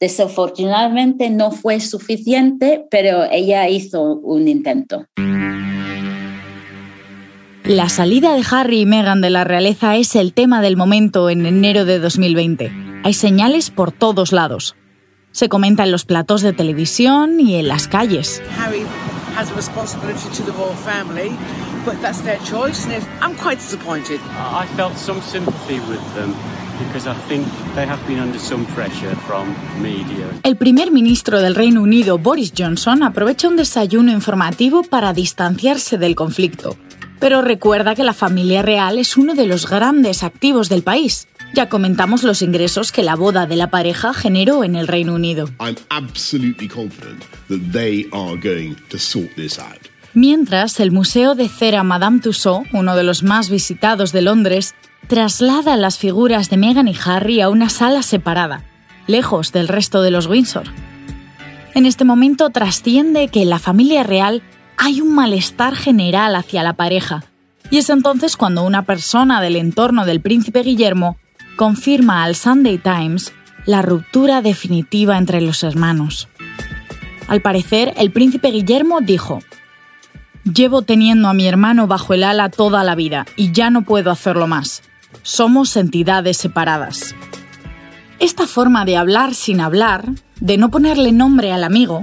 Desafortunadamente 0.00 1.28
no 1.28 1.50
fue 1.50 1.78
suficiente, 1.78 2.86
pero 2.90 3.24
ella 3.30 3.68
hizo 3.68 4.00
un 4.02 4.48
intento. 4.48 5.04
La 7.64 7.90
salida 7.90 8.32
de 8.32 8.42
Harry 8.50 8.80
y 8.80 8.86
Meghan 8.86 9.20
de 9.20 9.28
la 9.28 9.44
realeza 9.44 9.96
es 9.96 10.16
el 10.16 10.32
tema 10.32 10.62
del 10.62 10.78
momento 10.78 11.28
en 11.28 11.44
enero 11.44 11.84
de 11.84 11.98
2020. 11.98 12.72
Hay 13.04 13.12
señales 13.12 13.70
por 13.70 13.92
todos 13.92 14.32
lados. 14.32 14.74
Se 15.32 15.50
comenta 15.50 15.84
en 15.84 15.92
los 15.92 16.06
platos 16.06 16.40
de 16.40 16.54
televisión 16.54 17.38
y 17.38 17.56
en 17.56 17.68
las 17.68 17.86
calles. 17.86 18.42
Harry 18.58 18.84
has 19.36 19.50
a 19.50 19.54
responsibility 19.54 20.28
to 20.34 20.42
the 20.42 20.52
royal 20.52 20.74
family, 20.76 21.30
but 21.84 22.00
that's 22.00 22.22
their 22.22 22.38
choice, 22.38 22.86
and 22.86 23.04
I'm 23.20 23.36
quite 23.36 23.58
disappointed. 23.58 24.18
I 24.38 24.66
felt 24.76 24.96
some 24.96 25.20
sympathy 25.20 25.78
with 25.88 26.00
them 26.14 26.34
because 26.86 27.06
I 27.06 27.14
think 27.28 27.46
they 27.74 27.86
have 27.86 28.00
been 28.06 28.20
under 28.20 28.38
some 28.38 28.64
pressure 28.74 29.14
from 29.26 29.54
media. 29.82 30.26
El 30.42 30.56
primer 30.56 30.90
ministro 30.90 31.40
del 31.40 31.54
Reino 31.54 31.82
Unido, 31.82 32.18
Boris 32.18 32.52
Johnson, 32.56 33.02
aprovecha 33.02 33.48
un 33.48 33.56
desayuno 33.56 34.10
informativo 34.12 34.82
para 34.82 35.12
distanciarse 35.12 35.98
del 35.98 36.14
conflicto. 36.14 36.76
Pero 37.18 37.42
recuerda 37.42 37.94
que 37.94 38.02
la 38.02 38.14
familia 38.14 38.62
real 38.62 38.98
es 38.98 39.18
uno 39.18 39.34
de 39.34 39.46
los 39.46 39.68
grandes 39.68 40.22
activos 40.22 40.70
del 40.70 40.82
país. 40.82 41.28
Ya 41.52 41.68
comentamos 41.68 42.22
los 42.22 42.40
ingresos 42.40 42.92
que 42.92 43.02
la 43.02 43.14
boda 43.14 43.46
de 43.46 43.56
la 43.56 43.70
pareja 43.70 44.14
generó 44.14 44.64
en 44.64 44.74
el 44.74 44.86
Reino 44.88 45.14
Unido. 45.14 45.50
I'm 45.58 45.76
absolutely 45.90 46.68
confident 46.68 47.24
that 47.48 47.60
they 47.72 48.08
are 48.12 48.36
going 48.36 48.76
to 48.88 48.98
sort 48.98 49.34
this 49.34 49.58
out. 49.58 49.89
Mientras, 50.14 50.80
el 50.80 50.90
Museo 50.90 51.34
de 51.34 51.48
Cera 51.48 51.84
Madame 51.84 52.20
Tussauds, 52.20 52.68
uno 52.72 52.96
de 52.96 53.04
los 53.04 53.22
más 53.22 53.48
visitados 53.48 54.12
de 54.12 54.22
Londres, 54.22 54.74
traslada 55.06 55.76
las 55.76 55.98
figuras 55.98 56.50
de 56.50 56.56
Meghan 56.56 56.88
y 56.88 56.96
Harry 57.04 57.40
a 57.40 57.48
una 57.48 57.68
sala 57.68 58.02
separada, 58.02 58.64
lejos 59.06 59.52
del 59.52 59.68
resto 59.68 60.02
de 60.02 60.10
los 60.10 60.26
Windsor. 60.26 60.64
En 61.74 61.86
este 61.86 62.04
momento 62.04 62.50
trasciende 62.50 63.28
que 63.28 63.42
en 63.42 63.50
la 63.50 63.60
familia 63.60 64.02
real 64.02 64.42
hay 64.76 65.00
un 65.00 65.14
malestar 65.14 65.76
general 65.76 66.34
hacia 66.34 66.64
la 66.64 66.72
pareja, 66.72 67.22
y 67.70 67.78
es 67.78 67.88
entonces 67.88 68.36
cuando 68.36 68.64
una 68.64 68.82
persona 68.82 69.40
del 69.40 69.54
entorno 69.54 70.06
del 70.06 70.20
príncipe 70.20 70.62
Guillermo 70.62 71.18
confirma 71.56 72.24
al 72.24 72.34
Sunday 72.34 72.78
Times 72.78 73.32
la 73.64 73.82
ruptura 73.82 74.42
definitiva 74.42 75.18
entre 75.18 75.40
los 75.40 75.62
hermanos. 75.62 76.28
Al 77.28 77.42
parecer, 77.42 77.94
el 77.96 78.10
príncipe 78.10 78.50
Guillermo 78.50 79.00
dijo, 79.00 79.40
Llevo 80.44 80.80
teniendo 80.80 81.28
a 81.28 81.34
mi 81.34 81.46
hermano 81.46 81.86
bajo 81.86 82.14
el 82.14 82.24
ala 82.24 82.48
toda 82.48 82.82
la 82.82 82.94
vida 82.94 83.26
y 83.36 83.52
ya 83.52 83.68
no 83.68 83.82
puedo 83.82 84.10
hacerlo 84.10 84.46
más. 84.46 84.82
Somos 85.22 85.76
entidades 85.76 86.38
separadas. 86.38 87.14
Esta 88.20 88.46
forma 88.46 88.86
de 88.86 88.96
hablar 88.96 89.34
sin 89.34 89.60
hablar, 89.60 90.06
de 90.40 90.56
no 90.56 90.70
ponerle 90.70 91.12
nombre 91.12 91.52
al 91.52 91.62
amigo, 91.62 92.02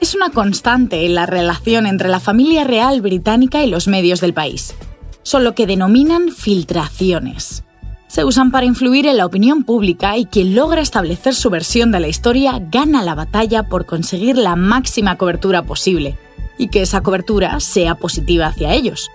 es 0.00 0.16
una 0.16 0.30
constante 0.30 1.06
en 1.06 1.14
la 1.14 1.26
relación 1.26 1.86
entre 1.86 2.08
la 2.08 2.18
familia 2.18 2.64
real 2.64 3.00
británica 3.02 3.62
y 3.62 3.70
los 3.70 3.86
medios 3.86 4.20
del 4.20 4.34
país. 4.34 4.74
Son 5.22 5.44
lo 5.44 5.54
que 5.54 5.66
denominan 5.66 6.30
filtraciones. 6.30 7.62
Se 8.08 8.24
usan 8.24 8.50
para 8.50 8.66
influir 8.66 9.06
en 9.06 9.16
la 9.16 9.26
opinión 9.26 9.62
pública 9.62 10.16
y 10.16 10.26
quien 10.26 10.56
logra 10.56 10.80
establecer 10.80 11.34
su 11.34 11.50
versión 11.50 11.92
de 11.92 12.00
la 12.00 12.08
historia 12.08 12.60
gana 12.70 13.04
la 13.04 13.14
batalla 13.14 13.68
por 13.68 13.86
conseguir 13.86 14.36
la 14.36 14.56
máxima 14.56 15.16
cobertura 15.16 15.62
posible 15.62 16.18
y 16.58 16.68
que 16.68 16.82
esa 16.82 17.02
cobertura 17.02 17.60
sea 17.60 17.94
positiva 17.94 18.46
hacia 18.46 18.72
ellos. 18.72 19.10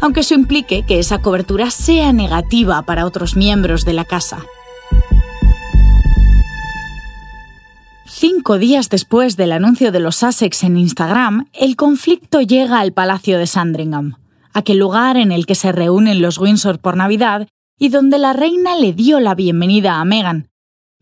Aunque 0.00 0.20
eso 0.20 0.34
implique 0.34 0.84
que 0.84 0.98
esa 0.98 1.22
cobertura 1.22 1.70
sea 1.70 2.12
negativa 2.12 2.82
para 2.82 3.06
otros 3.06 3.36
miembros 3.36 3.84
de 3.84 3.92
la 3.92 4.04
casa. 4.04 4.44
Cinco 8.06 8.58
días 8.58 8.88
después 8.88 9.36
del 9.36 9.52
anuncio 9.52 9.92
de 9.92 10.00
los 10.00 10.16
Sussex 10.16 10.64
en 10.64 10.78
Instagram, 10.78 11.48
el 11.52 11.76
conflicto 11.76 12.40
llega 12.40 12.80
al 12.80 12.92
Palacio 12.92 13.38
de 13.38 13.46
Sandringham, 13.46 14.16
aquel 14.54 14.78
lugar 14.78 15.16
en 15.16 15.32
el 15.32 15.44
que 15.44 15.54
se 15.54 15.70
reúnen 15.70 16.22
los 16.22 16.38
Windsor 16.38 16.78
por 16.78 16.96
Navidad 16.96 17.48
y 17.78 17.90
donde 17.90 18.18
la 18.18 18.32
reina 18.32 18.74
le 18.76 18.92
dio 18.92 19.20
la 19.20 19.34
bienvenida 19.34 20.00
a 20.00 20.04
Meghan. 20.04 20.48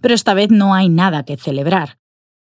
Pero 0.00 0.14
esta 0.14 0.34
vez 0.34 0.50
no 0.50 0.74
hay 0.74 0.88
nada 0.88 1.24
que 1.24 1.36
celebrar. 1.36 1.98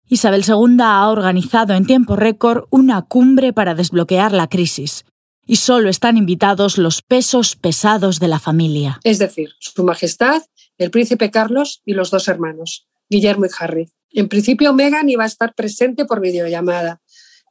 Isabel 0.10 0.44
II 0.48 0.78
ha 0.82 1.10
organizado 1.10 1.74
en 1.74 1.86
tiempo 1.86 2.16
récord 2.16 2.66
una 2.70 3.02
cumbre 3.02 3.52
para 3.52 3.76
desbloquear 3.76 4.32
la 4.32 4.48
crisis, 4.48 5.04
y 5.46 5.58
solo 5.58 5.90
están 5.90 6.16
invitados 6.16 6.78
los 6.78 7.02
pesos 7.02 7.56
pesados 7.56 8.20
de 8.20 8.30
la 8.30 8.40
familia. 8.40 9.00
Es 9.04 9.20
decir, 9.20 9.50
Su 9.60 9.84
Majestad, 9.84 10.44
el 10.78 10.92
príncipe 10.92 11.30
Carlos 11.30 11.82
y 11.86 11.94
los 11.94 12.10
dos 12.10 12.28
hermanos, 12.30 12.88
Guillermo 13.10 13.46
y 13.46 13.50
Harry. 13.60 13.90
En 14.12 14.30
principio, 14.30 14.74
Meghan 14.74 15.10
iba 15.10 15.24
a 15.24 15.28
estar 15.28 15.54
presente 15.54 16.06
por 16.06 16.22
videollamada, 16.22 17.02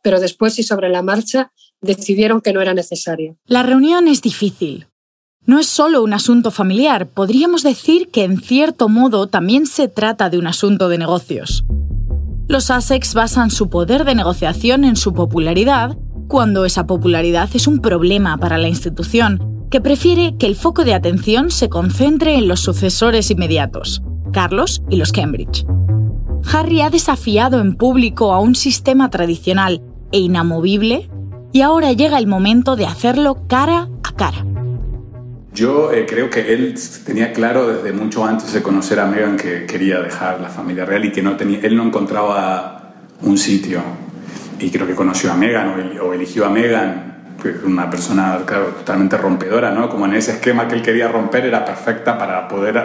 pero 0.03 0.19
después 0.19 0.59
y 0.59 0.63
sobre 0.63 0.89
la 0.89 1.03
marcha 1.03 1.53
decidieron 1.83 2.41
que 2.41 2.55
no 2.55 2.63
era 2.63 2.73
necesario. 2.73 3.37
La 3.47 3.63
reunión 3.63 4.09
es 4.09 4.23
difícil. 4.23 4.87
No 5.45 5.61
es 5.61 5.67
solo 5.67 6.03
un 6.03 6.13
asunto 6.13 6.51
familiar, 6.51 7.07
podríamos 7.07 7.63
decir 7.63 8.09
que 8.09 8.25
en 8.25 8.41
cierto 8.41 8.89
modo 8.89 9.27
también 9.27 9.67
se 9.67 9.89
trata 9.89 10.31
de 10.31 10.39
un 10.39 10.47
asunto 10.47 10.89
de 10.89 10.99
negocios. 10.99 11.65
Los 12.49 12.65
Sussex 12.65 13.15
basan 13.15 13.51
su 13.51 13.69
poder 13.69 14.05
de 14.05 14.15
negociación 14.15 14.85
en 14.85 14.95
su 14.95 15.13
popularidad, 15.13 15.97
cuando 16.29 16.65
esa 16.65 16.87
popularidad 16.87 17.49
es 17.55 17.67
un 17.67 17.81
problema 17.81 18.39
para 18.39 18.57
la 18.57 18.69
institución, 18.69 19.67
que 19.69 19.81
prefiere 19.81 20.37
que 20.37 20.47
el 20.47 20.55
foco 20.55 20.85
de 20.85 20.95
atención 20.95 21.51
se 21.51 21.69
concentre 21.69 22.37
en 22.37 22.47
los 22.47 22.61
sucesores 22.61 23.33
inmediatos, 23.33 24.01
Carlos 24.33 24.83
y 24.89 24.97
los 24.97 25.11
Cambridge. 25.11 25.67
Harry 26.53 26.83
ha 26.83 26.91
desafiado 26.91 27.61
en 27.61 27.75
público 27.75 28.33
a 28.33 28.39
un 28.39 28.55
sistema 28.55 29.11
tradicional 29.11 29.83
e 30.13 30.21
inamovible 30.21 31.11
y 31.53 31.63
ahora 31.63 31.93
llega 31.93 32.19
el 32.19 32.29
momento 32.29 32.77
de 32.77 32.87
hacerlo 32.87 33.47
cara 33.49 33.89
a 34.05 34.13
cara. 34.13 34.45
Yo 35.57 35.91
eh, 35.91 36.05
creo 36.07 36.29
que 36.29 36.53
él 36.53 36.75
tenía 37.07 37.33
claro 37.33 37.67
desde 37.67 37.91
mucho 37.95 38.27
antes 38.27 38.53
de 38.53 38.63
conocer 38.63 39.01
a 39.01 39.07
Meghan 39.07 39.39
que 39.39 39.65
quería 39.65 40.01
dejar 40.01 40.39
la 40.39 40.51
familia 40.51 40.85
real 40.85 41.07
y 41.07 41.13
que 41.13 41.23
no 41.23 41.35
tenía, 41.39 41.61
él 41.63 41.75
no 41.75 41.83
encontraba 41.85 42.93
un 43.23 43.39
sitio. 43.39 43.81
Y 44.61 44.69
creo 44.69 44.87
que 44.87 44.95
conoció 44.95 45.33
a 45.33 45.35
Meghan 45.35 45.69
o, 45.69 45.77
el- 45.79 45.99
o 46.01 46.13
eligió 46.13 46.45
a 46.45 46.51
es 46.51 47.63
una 47.65 47.89
persona 47.89 48.39
claro, 48.45 48.67
totalmente 48.67 49.17
rompedora, 49.17 49.71
¿no? 49.71 49.89
Como 49.89 50.05
en 50.05 50.15
ese 50.15 50.33
esquema 50.33 50.69
que 50.69 50.75
él 50.75 50.83
quería 50.83 51.09
romper 51.09 51.47
era 51.47 51.65
perfecta 51.65 52.19
para 52.19 52.49
poder 52.49 52.83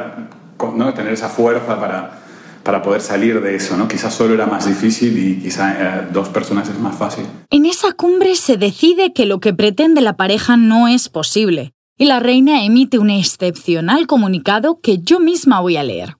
¿no? 0.76 0.94
tener 0.94 1.12
esa 1.14 1.28
fuerza 1.28 1.78
para, 1.80 2.20
para 2.64 2.82
poder 2.82 3.02
salir 3.02 3.42
de 3.42 3.56
eso, 3.56 3.76
¿no? 3.76 3.88
Quizás 3.90 4.14
solo 4.14 4.34
era 4.36 4.46
más 4.46 4.66
difícil 4.66 5.18
y 5.18 5.42
quizás 5.42 5.76
eh, 5.78 6.08
dos 6.14 6.30
personas 6.30 6.70
es 6.70 6.80
más 6.80 6.96
fácil. 6.96 7.26
En 7.50 7.66
esa 7.66 7.92
cumbre 7.94 8.36
se 8.36 8.56
decide 8.56 9.12
que 9.14 9.26
lo 9.26 9.40
que 9.40 9.54
pretende 9.54 10.00
la 10.02 10.16
pareja 10.16 10.56
no 10.58 10.88
es 10.88 11.10
posible, 11.10 11.74
y 12.02 12.06
la 12.06 12.20
reina 12.20 12.66
emite 12.66 12.98
un 12.98 13.12
excepcional 13.12 14.08
comunicado 14.08 14.80
que 14.82 14.98
yo 15.04 15.20
misma 15.20 15.60
voy 15.60 15.78
a 15.78 15.84
leer. 15.84 16.16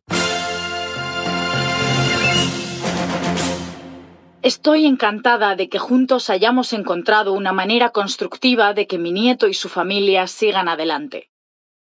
Estoy 4.44 4.86
encantada 4.86 5.56
de 5.56 5.70
que 5.70 5.80
juntos 5.80 6.30
hayamos 6.30 6.74
encontrado 6.74 7.34
una 7.34 7.52
manera 7.52 7.90
constructiva 7.90 8.76
de 8.76 8.86
que 8.86 9.00
mi 9.00 9.12
nieto 9.12 9.48
y 9.48 9.56
su 9.56 9.70
familia 9.70 10.28
sigan 10.28 10.70
adelante. 10.70 11.32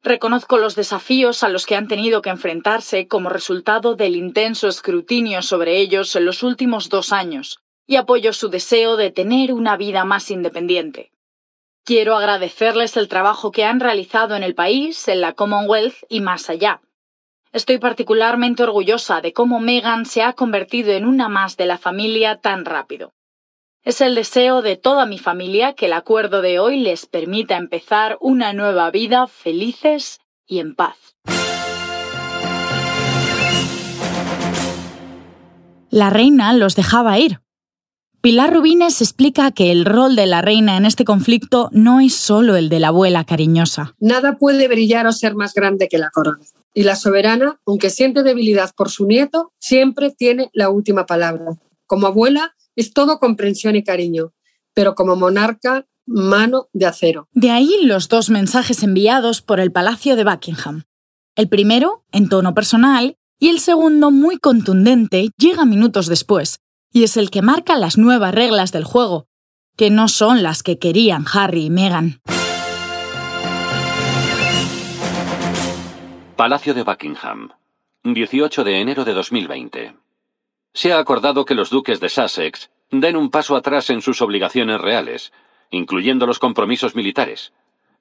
Reconozco 0.03 0.57
los 0.57 0.75
desafíos 0.75 1.43
a 1.43 1.51
los 1.51 1.67
que 1.67 1.77
han 1.77 1.87
tenido 1.87 2.23
que 2.23 2.31
enfrentarse 2.31 3.07
como 3.09 3.29
resultado 3.29 3.95
del 3.95 4.17
intenso 4.17 4.69
escrutinio 4.69 5.43
sobre 5.43 5.79
ellos 5.79 6.17
en 6.17 6.25
los 6.25 6.43
últimos 6.43 6.89
dos 6.89 7.13
años, 7.13 7.59
y 7.87 7.97
apoyo 7.97 8.33
su 8.33 8.49
deseo 8.49 8.97
de 8.97 9.11
tener 9.11 9.53
una 9.53 9.77
vida 9.77 10.07
más 10.07 10.31
independiente. 10.31 11.13
Quiero 11.85 12.17
agradecerles 12.17 12.97
el 12.97 13.09
trabajo 13.09 13.51
que 13.51 13.65
han 13.65 13.81
realizado 13.81 14.37
en 14.37 14.45
el 14.45 14.55
país, 14.55 15.09
en 15.09 15.21
la 15.21 15.33
Commonwealth 15.33 15.97
y 16.09 16.21
más 16.21 16.49
allá. 16.49 16.81
Estoy 17.51 17.79
particularmente 17.79 18.63
orgullosa 18.63 19.21
de 19.21 19.33
cómo 19.33 19.59
Meghan 19.59 20.07
se 20.07 20.23
ha 20.23 20.35
convertido 20.35 20.93
en 20.93 21.05
una 21.05 21.29
más 21.29 21.57
de 21.57 21.67
la 21.67 21.79
familia 21.79 22.37
tan 22.37 22.65
rápido. 22.65 23.15
Es 23.83 24.01
el 24.01 24.15
deseo 24.15 24.63
de 24.63 24.77
toda 24.77 25.07
mi 25.07 25.19
familia 25.19 25.73
que 25.73 25.87
el 25.87 25.93
acuerdo 25.93 26.41
de 26.41 26.61
hoy 26.61 26.79
les 26.79 27.07
permita 27.07 27.57
empezar 27.57 28.17
una 28.21 28.53
nueva 28.53 28.89
vida 28.93 29.27
felices 29.27 30.21
y 30.47 30.61
en 30.61 30.77
paz. 30.77 31.17
La 35.91 36.11
reina 36.11 36.53
los 36.53 36.77
dejaba 36.77 37.19
ir. 37.19 37.41
Pilar 38.23 38.55
Rubines 38.55 39.01
explica 39.01 39.51
que 39.51 39.73
el 39.73 39.85
rol 39.85 40.15
de 40.15 40.27
la 40.27 40.43
reina 40.43 40.77
en 40.77 40.87
este 40.87 41.05
conflicto 41.05 41.71
no 41.73 41.99
es 41.99 42.15
solo 42.15 42.55
el 42.55 42.69
de 42.69 42.79
la 42.79 42.89
abuela 42.89 43.25
cariñosa. 43.25 43.97
Nada 43.99 44.39
puede 44.39 44.69
brillar 44.69 45.09
o 45.09 45.13
ser 45.13 45.35
más 45.35 45.55
grande 45.55 45.89
que 45.89 45.99
la 45.99 46.09
corona. 46.11 46.45
Y 46.73 46.85
la 46.85 46.95
soberana, 46.95 47.59
aunque 47.67 47.91
siente 47.91 48.23
debilidad 48.23 48.71
por 48.77 48.91
su 48.91 49.07
nieto, 49.07 49.53
siempre 49.59 50.13
tiene 50.17 50.51
la 50.53 50.71
última 50.71 51.05
palabra. 51.05 51.47
Como 51.85 52.07
abuela, 52.07 52.55
es 52.77 52.93
todo 52.93 53.19
comprensión 53.19 53.75
y 53.75 53.83
cariño, 53.83 54.33
pero 54.73 54.95
como 54.95 55.17
monarca, 55.17 55.89
mano 56.07 56.69
de 56.73 56.87
acero. 56.87 57.27
De 57.33 57.51
ahí 57.51 57.77
los 57.83 58.09
dos 58.09 58.31
mensajes 58.31 58.85
enviados 58.85 59.43
por 59.43 59.59
el 59.59 59.73
Palacio 59.73 60.15
de 60.15 60.23
Buckingham. 60.23 60.85
El 61.35 61.49
primero, 61.49 62.05
en 62.13 62.29
tono 62.29 62.55
personal, 62.55 63.17
Y 63.41 63.49
el 63.49 63.59
segundo, 63.59 64.13
muy 64.13 64.37
contundente, 64.37 65.31
llega 65.37 65.65
minutos 65.65 66.07
después, 66.07 66.61
y 66.93 67.05
es 67.05 67.17
el 67.17 67.31
que 67.31 67.43
marca 67.43 67.77
las 67.77 67.99
nuevas 67.99 68.35
reglas 68.35 68.71
del 68.73 68.85
juego, 68.85 69.27
que 69.77 69.91
no 69.91 70.09
son 70.09 70.43
las 70.43 70.63
que 70.63 70.79
querían 70.79 71.25
Harry 71.33 71.67
y 71.67 71.71
Meghan. 71.71 72.21
Palacio 76.37 76.75
de 76.75 76.83
Buckingham, 76.83 77.51
18 78.05 78.65
de 78.65 78.81
enero 78.81 79.05
de 79.05 79.15
2020. 79.15 79.95
Se 80.75 80.93
ha 80.93 80.99
acordado 80.99 81.45
que 81.45 81.55
los 81.55 81.71
duques 81.71 82.01
de 82.01 82.09
Sussex 82.09 82.71
den 82.91 83.17
un 83.17 83.31
paso 83.31 83.57
atrás 83.57 83.91
en 83.91 84.03
sus 84.03 84.21
obligaciones 84.21 84.81
reales, 84.81 85.33
incluyendo 85.71 86.27
los 86.27 86.39
compromisos 86.39 86.95
militares. 86.95 87.53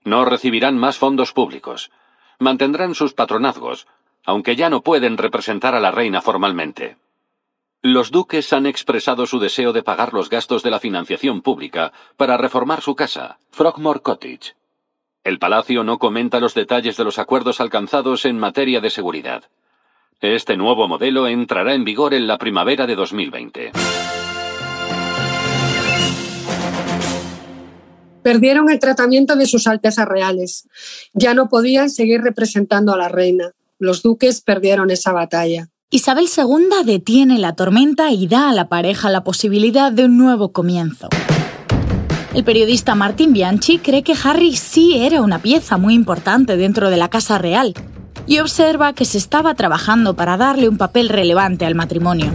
No 0.04 0.26
recibirán 0.26 0.78
más 0.78 0.98
fondos 0.98 1.34
públicos. 1.34 1.92
Mantendrán 2.40 2.96
sus 2.96 3.14
patronazgos, 3.14 3.88
aunque 4.26 4.56
ya 4.56 4.70
no 4.70 4.82
pueden 4.82 5.18
representar 5.18 5.76
a 5.76 5.80
la 5.80 5.92
reina 5.92 6.22
formalmente. 6.22 6.98
Los 7.84 8.12
duques 8.12 8.54
han 8.54 8.68
expresado 8.68 9.26
su 9.26 9.40
deseo 9.40 9.74
de 9.74 9.82
pagar 9.82 10.14
los 10.14 10.30
gastos 10.30 10.62
de 10.62 10.70
la 10.70 10.80
financiación 10.80 11.42
pública 11.42 11.92
para 12.16 12.38
reformar 12.38 12.82
su 12.82 12.94
casa, 12.94 13.40
Frogmore 13.50 14.02
Cottage. 14.02 14.56
El 15.24 15.40
palacio 15.40 15.84
no 15.84 15.98
comenta 15.98 16.40
los 16.40 16.54
detalles 16.54 16.96
de 16.96 17.04
los 17.04 17.18
acuerdos 17.18 17.60
alcanzados 17.60 18.26
en 18.26 18.38
materia 18.38 18.82
de 18.82 18.92
seguridad. 18.92 19.46
Este 20.20 20.58
nuevo 20.58 20.88
modelo 20.88 21.28
entrará 21.28 21.74
en 21.74 21.84
vigor 21.84 22.14
en 22.14 22.28
la 22.28 22.38
primavera 22.38 22.86
de 22.86 22.96
2020. 22.96 23.72
Perdieron 28.22 28.70
el 28.70 28.78
tratamiento 28.78 29.36
de 29.36 29.48
sus 29.48 29.66
altezas 29.66 30.08
reales. 30.08 30.70
Ya 31.14 31.34
no 31.34 31.50
podían 31.50 31.90
seguir 31.90 32.22
representando 32.22 32.94
a 32.94 32.98
la 32.98 33.10
reina. 33.10 33.54
Los 33.80 34.04
duques 34.04 34.42
perdieron 34.42 34.92
esa 34.92 35.14
batalla. 35.14 35.70
Isabel 35.94 36.28
II 36.38 36.86
detiene 36.86 37.38
la 37.38 37.54
tormenta 37.54 38.12
y 38.12 38.26
da 38.26 38.50
a 38.50 38.54
la 38.54 38.70
pareja 38.70 39.10
la 39.10 39.26
posibilidad 39.26 39.92
de 39.92 40.06
un 40.06 40.18
nuevo 40.18 40.54
comienzo. 40.54 41.10
El 42.34 42.46
periodista 42.46 42.96
Martin 42.96 43.34
Bianchi 43.34 43.78
cree 43.80 44.02
que 44.02 44.16
Harry 44.24 44.56
sí 44.56 44.96
era 44.96 45.22
una 45.22 45.40
pieza 45.40 45.76
muy 45.76 45.94
importante 45.94 46.56
dentro 46.56 46.90
de 46.90 46.96
la 46.96 47.10
Casa 47.10 47.40
Real 47.40 47.74
y 48.26 48.40
observa 48.40 48.94
que 48.94 49.04
se 49.04 49.18
estaba 49.18 49.54
trabajando 49.56 50.16
para 50.16 50.38
darle 50.38 50.70
un 50.70 50.78
papel 50.78 51.10
relevante 51.10 51.66
al 51.66 51.76
matrimonio. 51.76 52.28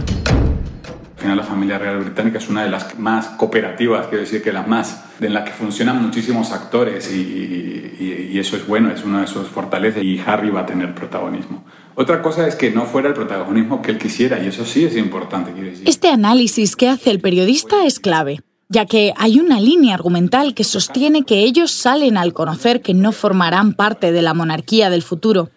Al 1.15 1.21
final 1.23 1.37
la 1.37 1.43
familia 1.43 1.79
real 1.79 1.97
británica 2.01 2.37
es 2.37 2.49
una 2.49 2.61
de 2.61 2.69
las 2.69 2.99
más 2.99 3.25
cooperativas, 3.25 4.05
quiero 4.05 4.21
decir 4.23 4.43
que 4.43 4.53
las 4.53 4.67
más, 4.67 5.03
en 5.19 5.33
la 5.33 5.43
que 5.43 5.51
funcionan 5.51 5.99
muchísimos 5.99 6.51
actores 6.51 7.11
y, 7.11 8.27
y 8.31 8.37
eso 8.37 8.55
es 8.55 8.67
bueno, 8.67 8.91
es 8.91 9.03
una 9.03 9.21
de 9.21 9.27
sus 9.27 9.47
fortalezas 9.47 10.03
y 10.03 10.21
Harry 10.23 10.51
va 10.51 10.59
a 10.59 10.65
tener 10.67 10.93
protagonismo. 10.93 11.65
Otra 11.99 12.21
cosa 12.21 12.47
es 12.47 12.55
que 12.55 12.69
no 12.69 12.85
fuera 12.85 13.07
el 13.07 13.15
protagonismo 13.15 13.81
que 13.81 13.89
él 13.89 13.97
quisiera, 13.97 14.39
y 14.39 14.45
eso 14.45 14.65
sí 14.65 14.85
es 14.85 14.95
importante. 14.95 15.51
Decir. 15.51 15.89
Este 15.89 16.09
análisis 16.09 16.75
que 16.75 16.89
hace 16.89 17.09
el 17.09 17.19
periodista 17.19 17.87
es 17.87 17.99
clave, 17.99 18.41
ya 18.69 18.85
que 18.85 19.13
hay 19.17 19.39
una 19.39 19.59
línea 19.59 19.95
argumental 19.95 20.53
que 20.53 20.63
sostiene 20.63 21.23
que 21.23 21.39
ellos 21.39 21.71
salen 21.71 22.15
al 22.15 22.33
conocer 22.33 22.83
que 22.83 22.93
no 22.93 23.11
formarán 23.13 23.73
parte 23.73 24.11
de 24.11 24.21
la 24.21 24.35
monarquía 24.35 24.91
del 24.91 25.01
futuro. 25.01 25.49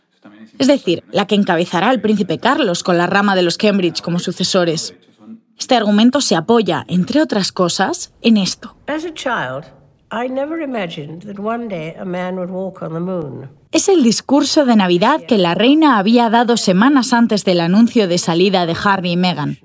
Es 0.59 0.67
decir, 0.67 1.05
la 1.13 1.27
que 1.27 1.35
encabezará 1.35 1.91
al 1.91 2.01
príncipe 2.01 2.39
Carlos 2.39 2.83
con 2.83 2.97
la 2.97 3.07
rama 3.07 3.37
de 3.37 3.43
los 3.43 3.59
Cambridge 3.59 4.01
como 4.01 4.19
sucesores. 4.19 4.95
Este 5.59 5.75
argumento 5.75 6.23
se 6.23 6.37
apoya, 6.37 6.87
entre 6.89 7.21
otras 7.21 7.53
cosas, 7.53 8.15
en 8.23 8.39
esto. 8.39 8.75
Es 13.71 13.89
el 13.89 14.03
discurso 14.03 14.65
de 14.65 14.75
Navidad 14.75 15.21
que 15.27 15.39
la 15.39 15.55
reina 15.55 15.99
había 15.99 16.29
dado 16.29 16.57
semanas 16.57 17.13
antes 17.13 17.45
del 17.45 17.61
anuncio 17.61 18.09
de 18.09 18.19
salida 18.19 18.67
de 18.67 18.77
Harry 18.83 19.13
y 19.13 19.17
Meghan. 19.17 19.59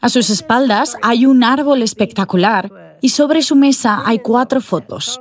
A 0.00 0.10
sus 0.10 0.30
espaldas 0.30 0.96
hay 1.02 1.26
un 1.26 1.42
árbol 1.42 1.82
espectacular 1.82 2.98
y 3.00 3.08
sobre 3.08 3.42
su 3.42 3.56
mesa 3.56 4.02
hay 4.04 4.20
cuatro 4.20 4.60
fotos. 4.60 5.20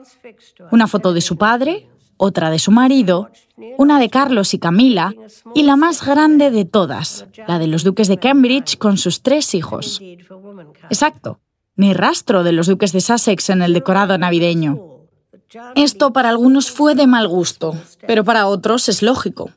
Una 0.72 0.88
foto 0.88 1.14
de 1.14 1.22
su 1.22 1.36
padre, 1.36 1.90
otra 2.18 2.52
de 2.52 2.60
su 2.60 2.72
marido, 2.72 3.32
una 3.78 4.00
de 4.00 4.10
Carlos 4.10 4.54
y 4.54 4.60
Camila 4.60 5.14
y 5.56 5.64
la 5.64 5.78
más 5.78 6.06
grande 6.06 6.52
de 6.52 6.66
todas, 6.66 7.26
la 7.48 7.58
de 7.58 7.68
los 7.68 7.84
duques 7.84 8.08
de 8.08 8.18
Cambridge 8.18 8.78
con 8.78 8.98
sus 8.98 9.24
tres 9.24 9.56
hijos. 9.56 10.00
Exacto, 10.90 11.40
ni 11.76 11.94
rastro 11.94 12.44
de 12.44 12.52
los 12.52 12.68
duques 12.68 12.92
de 12.92 13.02
Sussex 13.02 13.50
en 13.50 13.62
el 13.62 13.74
decorado 13.74 14.18
navideño. 14.18 14.80
Esto 15.76 16.14
para 16.14 16.30
algunos 16.30 16.72
fue 16.72 16.96
de 16.96 17.08
mal 17.08 17.28
gusto, 17.28 17.76
pero 18.08 18.24
para 18.24 18.48
otros 18.48 18.90
es 18.90 19.02
lógico. 19.02 19.52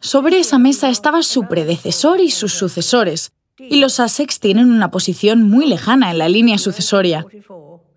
Sobre 0.00 0.38
esa 0.38 0.58
mesa 0.58 0.88
estaba 0.88 1.22
su 1.22 1.48
predecesor 1.48 2.20
y 2.20 2.30
sus 2.30 2.54
sucesores, 2.54 3.32
y 3.58 3.80
los 3.80 3.94
Sussex 3.94 4.40
tienen 4.40 4.70
una 4.70 4.90
posición 4.90 5.42
muy 5.42 5.66
lejana 5.66 6.10
en 6.10 6.18
la 6.18 6.28
línea 6.28 6.58
sucesoria. 6.58 7.26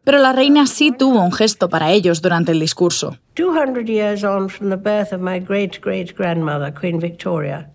Pero 0.04 0.18
la 0.18 0.34
reina 0.34 0.66
sí 0.66 0.92
tuvo 0.92 1.22
un 1.22 1.32
gesto 1.32 1.70
para 1.70 1.92
ellos 1.92 2.24
durante 2.24 2.54
el 2.54 2.60
discurso. 2.60 3.18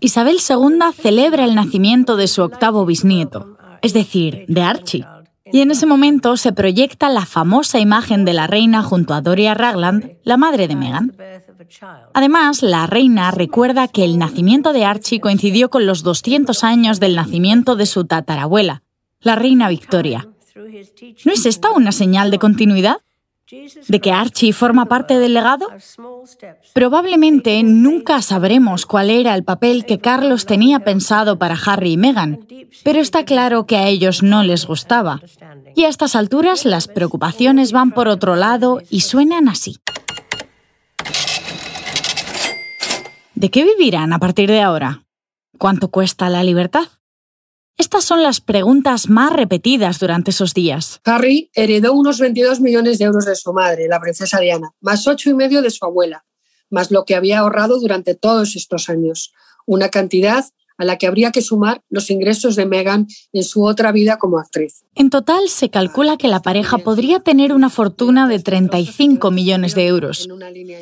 Isabel 0.01 0.37
II 0.47 0.79
celebra 0.93 1.45
el 1.45 1.55
nacimiento 1.55 2.17
de 2.17 2.27
su 2.27 2.43
octavo 2.43 2.85
bisnieto, 2.85 3.57
es 3.81 3.93
decir, 3.93 4.43
de 4.49 4.61
Archie 4.61 5.05
y 5.51 5.61
en 5.61 5.71
ese 5.71 5.85
momento 5.85 6.37
se 6.37 6.51
proyecta 6.51 7.09
la 7.09 7.25
famosa 7.25 7.79
imagen 7.79 8.25
de 8.25 8.33
la 8.33 8.47
reina 8.47 8.83
junto 8.83 9.13
a 9.13 9.21
Doria 9.21 9.53
Ragland, 9.53 10.17
la 10.23 10.37
madre 10.37 10.67
de 10.67 10.75
Meghan. 10.75 11.15
Además, 12.13 12.61
la 12.61 12.87
reina 12.87 13.31
recuerda 13.31 13.87
que 13.87 14.03
el 14.03 14.17
nacimiento 14.17 14.73
de 14.73 14.85
Archie 14.85 15.19
coincidió 15.19 15.69
con 15.69 15.85
los 15.85 16.03
200 16.03 16.63
años 16.63 16.99
del 16.99 17.15
nacimiento 17.15 17.75
de 17.75 17.85
su 17.85 18.05
tatarabuela, 18.05 18.83
la 19.21 19.35
reina 19.35 19.69
Victoria. 19.69 20.27
¿No 21.25 21.31
es 21.31 21.45
esta 21.45 21.71
una 21.71 21.91
señal 21.91 22.31
de 22.31 22.39
continuidad? 22.39 22.97
¿De 23.87 24.01
que 24.01 24.11
Archie 24.11 24.51
forma 24.51 24.87
parte 24.87 25.19
del 25.19 25.33
legado? 25.33 25.67
Probablemente 26.73 27.63
nunca 27.63 28.21
sabremos 28.21 28.85
cuál 28.85 29.09
era 29.09 29.35
el 29.35 29.45
papel 29.45 29.85
que 29.85 29.99
Carlos 29.99 30.45
tenía 30.45 30.79
pensado 30.79 31.39
para 31.39 31.55
Harry 31.55 31.93
y 31.93 31.97
Meghan, 31.97 32.45
pero 32.83 32.99
está 32.99 33.23
claro 33.23 33.65
que 33.65 33.77
a 33.77 33.87
ellos 33.87 34.21
no 34.21 34.43
les 34.43 34.65
gustaba. 34.65 35.21
Y 35.75 35.85
a 35.85 35.87
estas 35.87 36.15
alturas 36.15 36.65
las 36.65 36.89
preocupaciones 36.89 37.71
van 37.71 37.91
por 37.91 38.09
otro 38.09 38.35
lado 38.35 38.81
y 38.89 39.01
suenan 39.01 39.47
así. 39.47 39.77
¿De 43.33 43.49
qué 43.49 43.63
vivirán 43.63 44.11
a 44.11 44.19
partir 44.19 44.49
de 44.49 44.61
ahora? 44.61 45.05
¿Cuánto 45.57 45.87
cuesta 45.89 46.29
la 46.29 46.43
libertad? 46.43 46.87
Estas 47.79 48.05
son 48.05 48.23
las 48.23 48.41
preguntas 48.41 49.07
más 49.07 49.31
repetidas 49.31 49.99
durante 49.99 50.31
esos 50.31 50.55
días. 50.55 50.99
Harry 51.05 51.51
heredó 51.53 51.93
unos 51.93 52.19
22 52.19 52.59
millones 52.59 52.97
de 52.97 53.05
euros 53.05 53.25
de 53.25 53.35
su 53.35 53.53
madre, 53.53 53.87
la 53.87 53.99
princesa 53.99 54.39
Diana, 54.39 54.73
más 54.81 55.05
ocho 55.07 55.29
y 55.29 55.35
medio 55.35 55.61
de 55.61 55.69
su 55.69 55.85
abuela, 55.85 56.25
más 56.71 56.89
lo 56.89 57.05
que 57.05 57.15
había 57.15 57.39
ahorrado 57.39 57.79
durante 57.79 58.15
todos 58.15 58.55
estos 58.55 58.89
años. 58.89 59.31
Una 59.67 59.89
cantidad 59.89 60.43
a 60.77 60.85
la 60.85 60.97
que 60.97 61.07
habría 61.07 61.31
que 61.31 61.41
sumar 61.41 61.81
los 61.89 62.09
ingresos 62.09 62.55
de 62.55 62.65
Meghan 62.65 63.07
en 63.33 63.43
su 63.43 63.63
otra 63.63 63.91
vida 63.91 64.17
como 64.17 64.39
actriz. 64.39 64.83
En 64.95 65.09
total, 65.09 65.49
se 65.49 65.69
calcula 65.69 66.17
que 66.17 66.27
la 66.27 66.41
pareja 66.41 66.77
podría 66.77 67.19
tener 67.19 67.53
una 67.53 67.69
fortuna 67.69 68.27
de 68.27 68.39
35 68.39 69.31
millones 69.31 69.75
de 69.75 69.87
euros. 69.87 70.27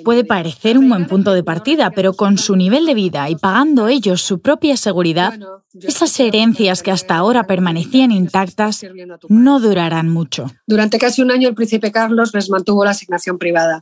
Puede 0.04 0.24
parecer 0.24 0.78
un 0.78 0.90
buen 0.90 1.08
punto 1.08 1.34
de 1.34 1.44
partida, 1.44 1.92
pero 1.92 2.14
con 2.14 2.38
su 2.38 2.56
nivel 2.56 2.86
de 2.86 2.94
vida 2.94 3.30
y 3.30 3.36
pagando 3.36 3.88
ellos 3.88 4.22
su 4.22 4.40
propia 4.40 4.78
seguridad, 4.78 5.40
esas 5.82 6.20
herencias 6.20 6.84
que 6.84 6.92
hasta 6.92 7.16
ahora 7.16 7.48
permanecían 7.48 8.12
intactas 8.12 8.86
no 9.28 9.60
durarán 9.60 10.10
mucho. 10.10 10.52
Durante 10.68 10.98
casi 10.98 11.22
un 11.22 11.32
año 11.32 11.50
el 11.50 11.56
príncipe 11.56 11.92
Carlos 11.92 12.34
les 12.34 12.50
mantuvo 12.50 12.86
la 12.86 12.92
asignación 12.92 13.38
privada. 13.38 13.82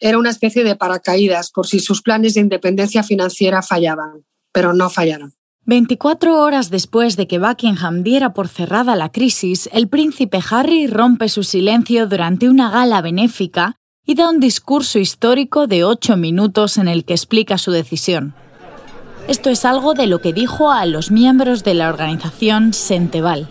Era 0.00 0.18
una 0.18 0.30
especie 0.30 0.64
de 0.64 0.76
paracaídas 0.76 1.50
por 1.50 1.66
si 1.66 1.80
sus 1.80 2.02
planes 2.02 2.34
de 2.34 2.40
independencia 2.40 3.02
financiera 3.02 3.62
fallaban, 3.62 4.24
pero 4.52 4.72
no 4.72 4.90
fallaron. 4.90 5.34
24 5.68 6.40
horas 6.40 6.70
después 6.70 7.16
de 7.16 7.26
que 7.26 7.40
Buckingham 7.40 8.04
diera 8.04 8.32
por 8.32 8.46
cerrada 8.46 8.94
la 8.94 9.10
crisis, 9.10 9.68
el 9.72 9.88
príncipe 9.88 10.38
Harry 10.48 10.86
rompe 10.86 11.28
su 11.28 11.42
silencio 11.42 12.06
durante 12.06 12.48
una 12.48 12.70
gala 12.70 13.02
benéfica 13.02 13.74
y 14.06 14.14
da 14.14 14.30
un 14.30 14.38
discurso 14.38 15.00
histórico 15.00 15.66
de 15.66 15.82
ocho 15.82 16.16
minutos 16.16 16.78
en 16.78 16.86
el 16.86 17.04
que 17.04 17.14
explica 17.14 17.58
su 17.58 17.72
decisión. 17.72 18.32
Esto 19.26 19.50
es 19.50 19.64
algo 19.64 19.94
de 19.94 20.06
lo 20.06 20.20
que 20.20 20.32
dijo 20.32 20.70
a 20.70 20.86
los 20.86 21.10
miembros 21.10 21.64
de 21.64 21.74
la 21.74 21.88
organización 21.88 22.72
Senteval. 22.72 23.48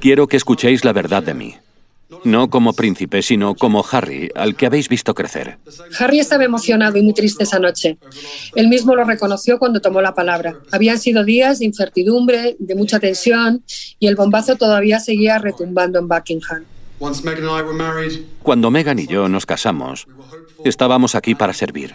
Quiero 0.00 0.28
que 0.28 0.36
escuchéis 0.36 0.84
la 0.84 0.92
verdad 0.92 1.24
de 1.24 1.34
mí. 1.34 1.56
No 2.24 2.50
como 2.50 2.72
príncipe, 2.72 3.22
sino 3.22 3.54
como 3.54 3.84
Harry, 3.90 4.30
al 4.34 4.54
que 4.54 4.66
habéis 4.66 4.88
visto 4.88 5.14
crecer. 5.14 5.58
Harry 5.98 6.20
estaba 6.20 6.44
emocionado 6.44 6.98
y 6.98 7.02
muy 7.02 7.14
triste 7.14 7.44
esa 7.44 7.58
noche. 7.58 7.98
Él 8.54 8.68
mismo 8.68 8.94
lo 8.94 9.04
reconoció 9.04 9.58
cuando 9.58 9.80
tomó 9.80 10.00
la 10.00 10.14
palabra. 10.14 10.56
Habían 10.70 10.98
sido 10.98 11.24
días 11.24 11.58
de 11.58 11.66
incertidumbre, 11.66 12.56
de 12.58 12.74
mucha 12.74 13.00
tensión, 13.00 13.64
y 13.98 14.06
el 14.06 14.16
bombazo 14.16 14.56
todavía 14.56 15.00
seguía 15.00 15.38
retumbando 15.38 15.98
en 15.98 16.08
Buckingham. 16.08 16.64
Cuando 18.42 18.70
Megan 18.70 18.98
y 18.98 19.06
yo 19.06 19.28
nos 19.28 19.46
casamos, 19.46 20.06
estábamos 20.64 21.14
aquí 21.14 21.34
para 21.34 21.52
servir. 21.52 21.92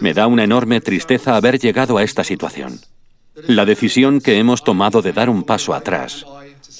Me 0.00 0.14
da 0.14 0.26
una 0.26 0.44
enorme 0.44 0.80
tristeza 0.80 1.36
haber 1.36 1.58
llegado 1.58 1.98
a 1.98 2.02
esta 2.02 2.22
situación. 2.22 2.80
La 3.48 3.64
decisión 3.64 4.20
que 4.20 4.38
hemos 4.38 4.62
tomado 4.62 5.02
de 5.02 5.12
dar 5.12 5.28
un 5.28 5.42
paso 5.42 5.74
atrás 5.74 6.24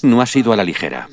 no 0.05 0.21
ha 0.21 0.25
sido 0.25 0.53
a 0.53 0.55
la 0.55 0.63
ligera. 0.63 1.09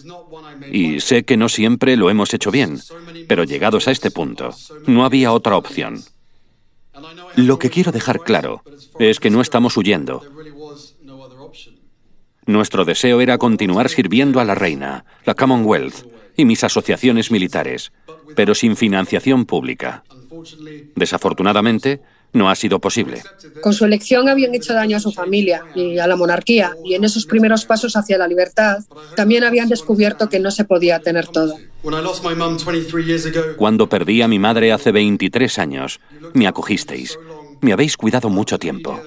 Y 0.70 1.00
sé 1.00 1.24
que 1.24 1.36
no 1.36 1.48
siempre 1.48 1.96
lo 1.96 2.10
hemos 2.10 2.32
hecho 2.34 2.50
bien, 2.50 2.80
pero 3.28 3.44
llegados 3.44 3.88
a 3.88 3.90
este 3.90 4.10
punto, 4.10 4.54
no 4.86 5.04
había 5.04 5.32
otra 5.32 5.56
opción. 5.56 6.02
Lo 7.36 7.58
que 7.58 7.70
quiero 7.70 7.92
dejar 7.92 8.20
claro 8.20 8.62
es 8.98 9.18
que 9.18 9.30
no 9.30 9.40
estamos 9.40 9.76
huyendo. 9.76 10.22
Nuestro 12.46 12.84
deseo 12.84 13.20
era 13.20 13.38
continuar 13.38 13.88
sirviendo 13.88 14.40
a 14.40 14.44
la 14.44 14.54
reina, 14.54 15.04
la 15.24 15.34
Commonwealth 15.34 16.06
y 16.36 16.44
mis 16.44 16.64
asociaciones 16.64 17.30
militares, 17.30 17.92
pero 18.34 18.54
sin 18.54 18.76
financiación 18.76 19.46
pública. 19.46 20.02
Desafortunadamente, 20.96 22.02
no 22.32 22.48
ha 22.48 22.54
sido 22.54 22.80
posible. 22.80 23.22
Con 23.60 23.72
su 23.72 23.84
elección 23.84 24.28
habían 24.28 24.54
hecho 24.54 24.72
daño 24.74 24.96
a 24.96 25.00
su 25.00 25.12
familia 25.12 25.62
y 25.74 25.98
a 25.98 26.06
la 26.06 26.16
monarquía, 26.16 26.74
y 26.84 26.94
en 26.94 27.04
esos 27.04 27.26
primeros 27.26 27.64
pasos 27.64 27.96
hacia 27.96 28.18
la 28.18 28.28
libertad 28.28 28.78
también 29.16 29.44
habían 29.44 29.68
descubierto 29.68 30.28
que 30.28 30.40
no 30.40 30.50
se 30.50 30.64
podía 30.64 31.00
tener 31.00 31.28
todo. 31.28 31.56
Cuando 33.56 33.88
perdí 33.88 34.22
a 34.22 34.28
mi 34.28 34.38
madre 34.38 34.72
hace 34.72 34.92
23 34.92 35.58
años, 35.58 36.00
me 36.32 36.46
acogisteis. 36.46 37.18
Me 37.60 37.72
habéis 37.72 37.96
cuidado 37.96 38.28
mucho 38.28 38.58
tiempo. 38.58 39.00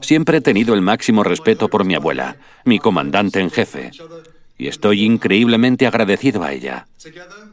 Siempre 0.00 0.38
he 0.38 0.40
tenido 0.40 0.74
el 0.74 0.82
máximo 0.82 1.22
respeto 1.22 1.68
por 1.68 1.84
mi 1.84 1.94
abuela, 1.94 2.36
mi 2.64 2.78
comandante 2.78 3.40
en 3.40 3.50
jefe, 3.50 3.92
y 4.58 4.68
estoy 4.68 5.04
increíblemente 5.04 5.86
agradecido 5.86 6.42
a 6.42 6.52
ella. 6.52 6.86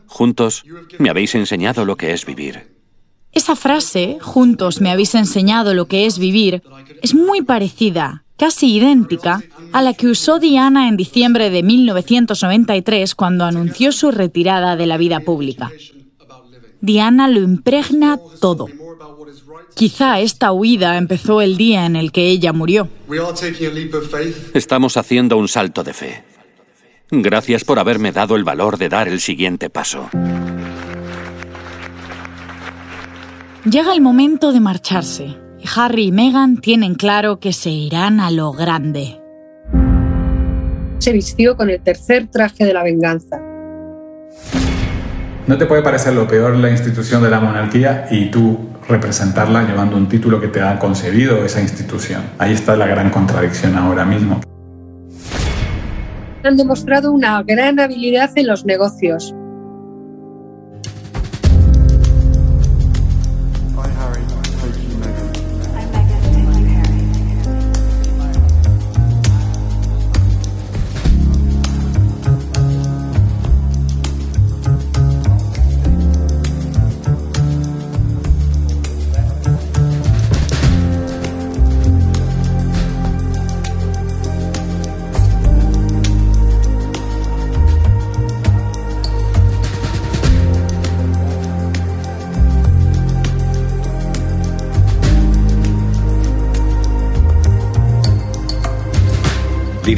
Juntos 0.07 0.63
me 0.97 1.09
habéis 1.09 1.35
enseñado 1.35 1.85
lo 1.85 1.95
que 1.95 2.13
es 2.13 2.25
vivir. 2.25 2.78
Esa 3.31 3.55
frase, 3.55 4.17
juntos 4.21 4.81
me 4.81 4.89
habéis 4.89 5.15
enseñado 5.15 5.73
lo 5.73 5.85
que 5.85 6.05
es 6.05 6.17
vivir, 6.17 6.63
es 7.01 7.13
muy 7.13 7.41
parecida, 7.41 8.23
casi 8.37 8.73
idéntica, 8.73 9.43
a 9.71 9.81
la 9.81 9.93
que 9.93 10.07
usó 10.07 10.39
Diana 10.39 10.87
en 10.87 10.97
diciembre 10.97 11.49
de 11.49 11.61
1993 11.61 13.13
cuando 13.13 13.45
anunció 13.45 13.91
su 13.91 14.11
retirada 14.11 14.75
de 14.75 14.87
la 14.87 14.97
vida 14.97 15.19
pública. 15.19 15.71
Diana 16.81 17.27
lo 17.27 17.41
impregna 17.41 18.19
todo. 18.39 18.67
Quizá 19.75 20.19
esta 20.19 20.51
huida 20.51 20.97
empezó 20.97 21.41
el 21.41 21.55
día 21.55 21.85
en 21.85 21.95
el 21.95 22.11
que 22.11 22.29
ella 22.29 22.51
murió. 22.51 22.89
Estamos 24.53 24.97
haciendo 24.97 25.37
un 25.37 25.47
salto 25.47 25.83
de 25.83 25.93
fe. 25.93 26.23
Gracias 27.11 27.63
por 27.63 27.79
haberme 27.79 28.11
dado 28.11 28.35
el 28.35 28.43
valor 28.43 28.77
de 28.77 28.89
dar 28.89 29.07
el 29.07 29.19
siguiente 29.19 29.69
paso. 29.69 30.09
Llega 33.65 33.93
el 33.93 33.99
momento 33.99 34.53
de 34.53 34.61
marcharse 34.61 35.35
y 35.59 35.65
Harry 35.75 36.05
y 36.05 36.11
Meghan 36.13 36.61
tienen 36.61 36.95
claro 36.95 37.41
que 37.41 37.51
se 37.51 37.69
irán 37.69 38.21
a 38.21 38.31
lo 38.31 38.53
grande. 38.53 39.19
Se 40.99 41.11
vistió 41.11 41.57
con 41.57 41.69
el 41.69 41.81
tercer 41.81 42.27
traje 42.27 42.63
de 42.63 42.73
la 42.73 42.83
venganza. 42.83 43.37
No 45.45 45.57
te 45.57 45.65
puede 45.65 45.81
parecer 45.81 46.13
lo 46.13 46.25
peor 46.25 46.55
la 46.55 46.69
institución 46.69 47.21
de 47.21 47.29
la 47.29 47.41
monarquía 47.41 48.07
y 48.09 48.31
tú 48.31 48.57
representarla 48.87 49.63
llevando 49.63 49.97
un 49.97 50.07
título 50.07 50.39
que 50.39 50.47
te 50.47 50.61
ha 50.61 50.79
concebido 50.79 51.43
esa 51.43 51.59
institución. 51.59 52.21
Ahí 52.37 52.53
está 52.53 52.77
la 52.77 52.87
gran 52.87 53.09
contradicción 53.09 53.75
ahora 53.75 54.05
mismo. 54.05 54.39
Han 56.45 56.55
demostrado 56.55 57.11
una 57.11 57.43
gran 57.43 57.77
habilidad 57.81 58.31
en 58.37 58.47
los 58.47 58.63
negocios, 58.63 59.35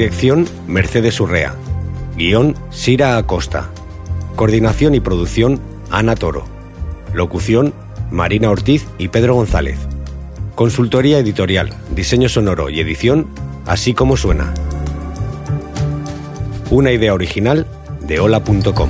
Dirección 0.01 0.47
Mercedes 0.65 1.19
Urrea. 1.19 1.53
Guión 2.17 2.55
Sira 2.71 3.17
Acosta. 3.17 3.69
Coordinación 4.35 4.95
y 4.95 4.99
producción 4.99 5.61
Ana 5.91 6.15
Toro. 6.15 6.45
Locución 7.13 7.71
Marina 8.09 8.49
Ortiz 8.49 8.87
y 8.97 9.09
Pedro 9.09 9.35
González. 9.35 9.77
Consultoría 10.55 11.19
editorial, 11.19 11.69
diseño 11.93 12.29
sonoro 12.29 12.71
y 12.71 12.79
edición, 12.79 13.27
así 13.67 13.93
como 13.93 14.17
suena. 14.17 14.51
Una 16.71 16.91
idea 16.91 17.13
original 17.13 17.67
de 18.07 18.19
hola.com. 18.19 18.89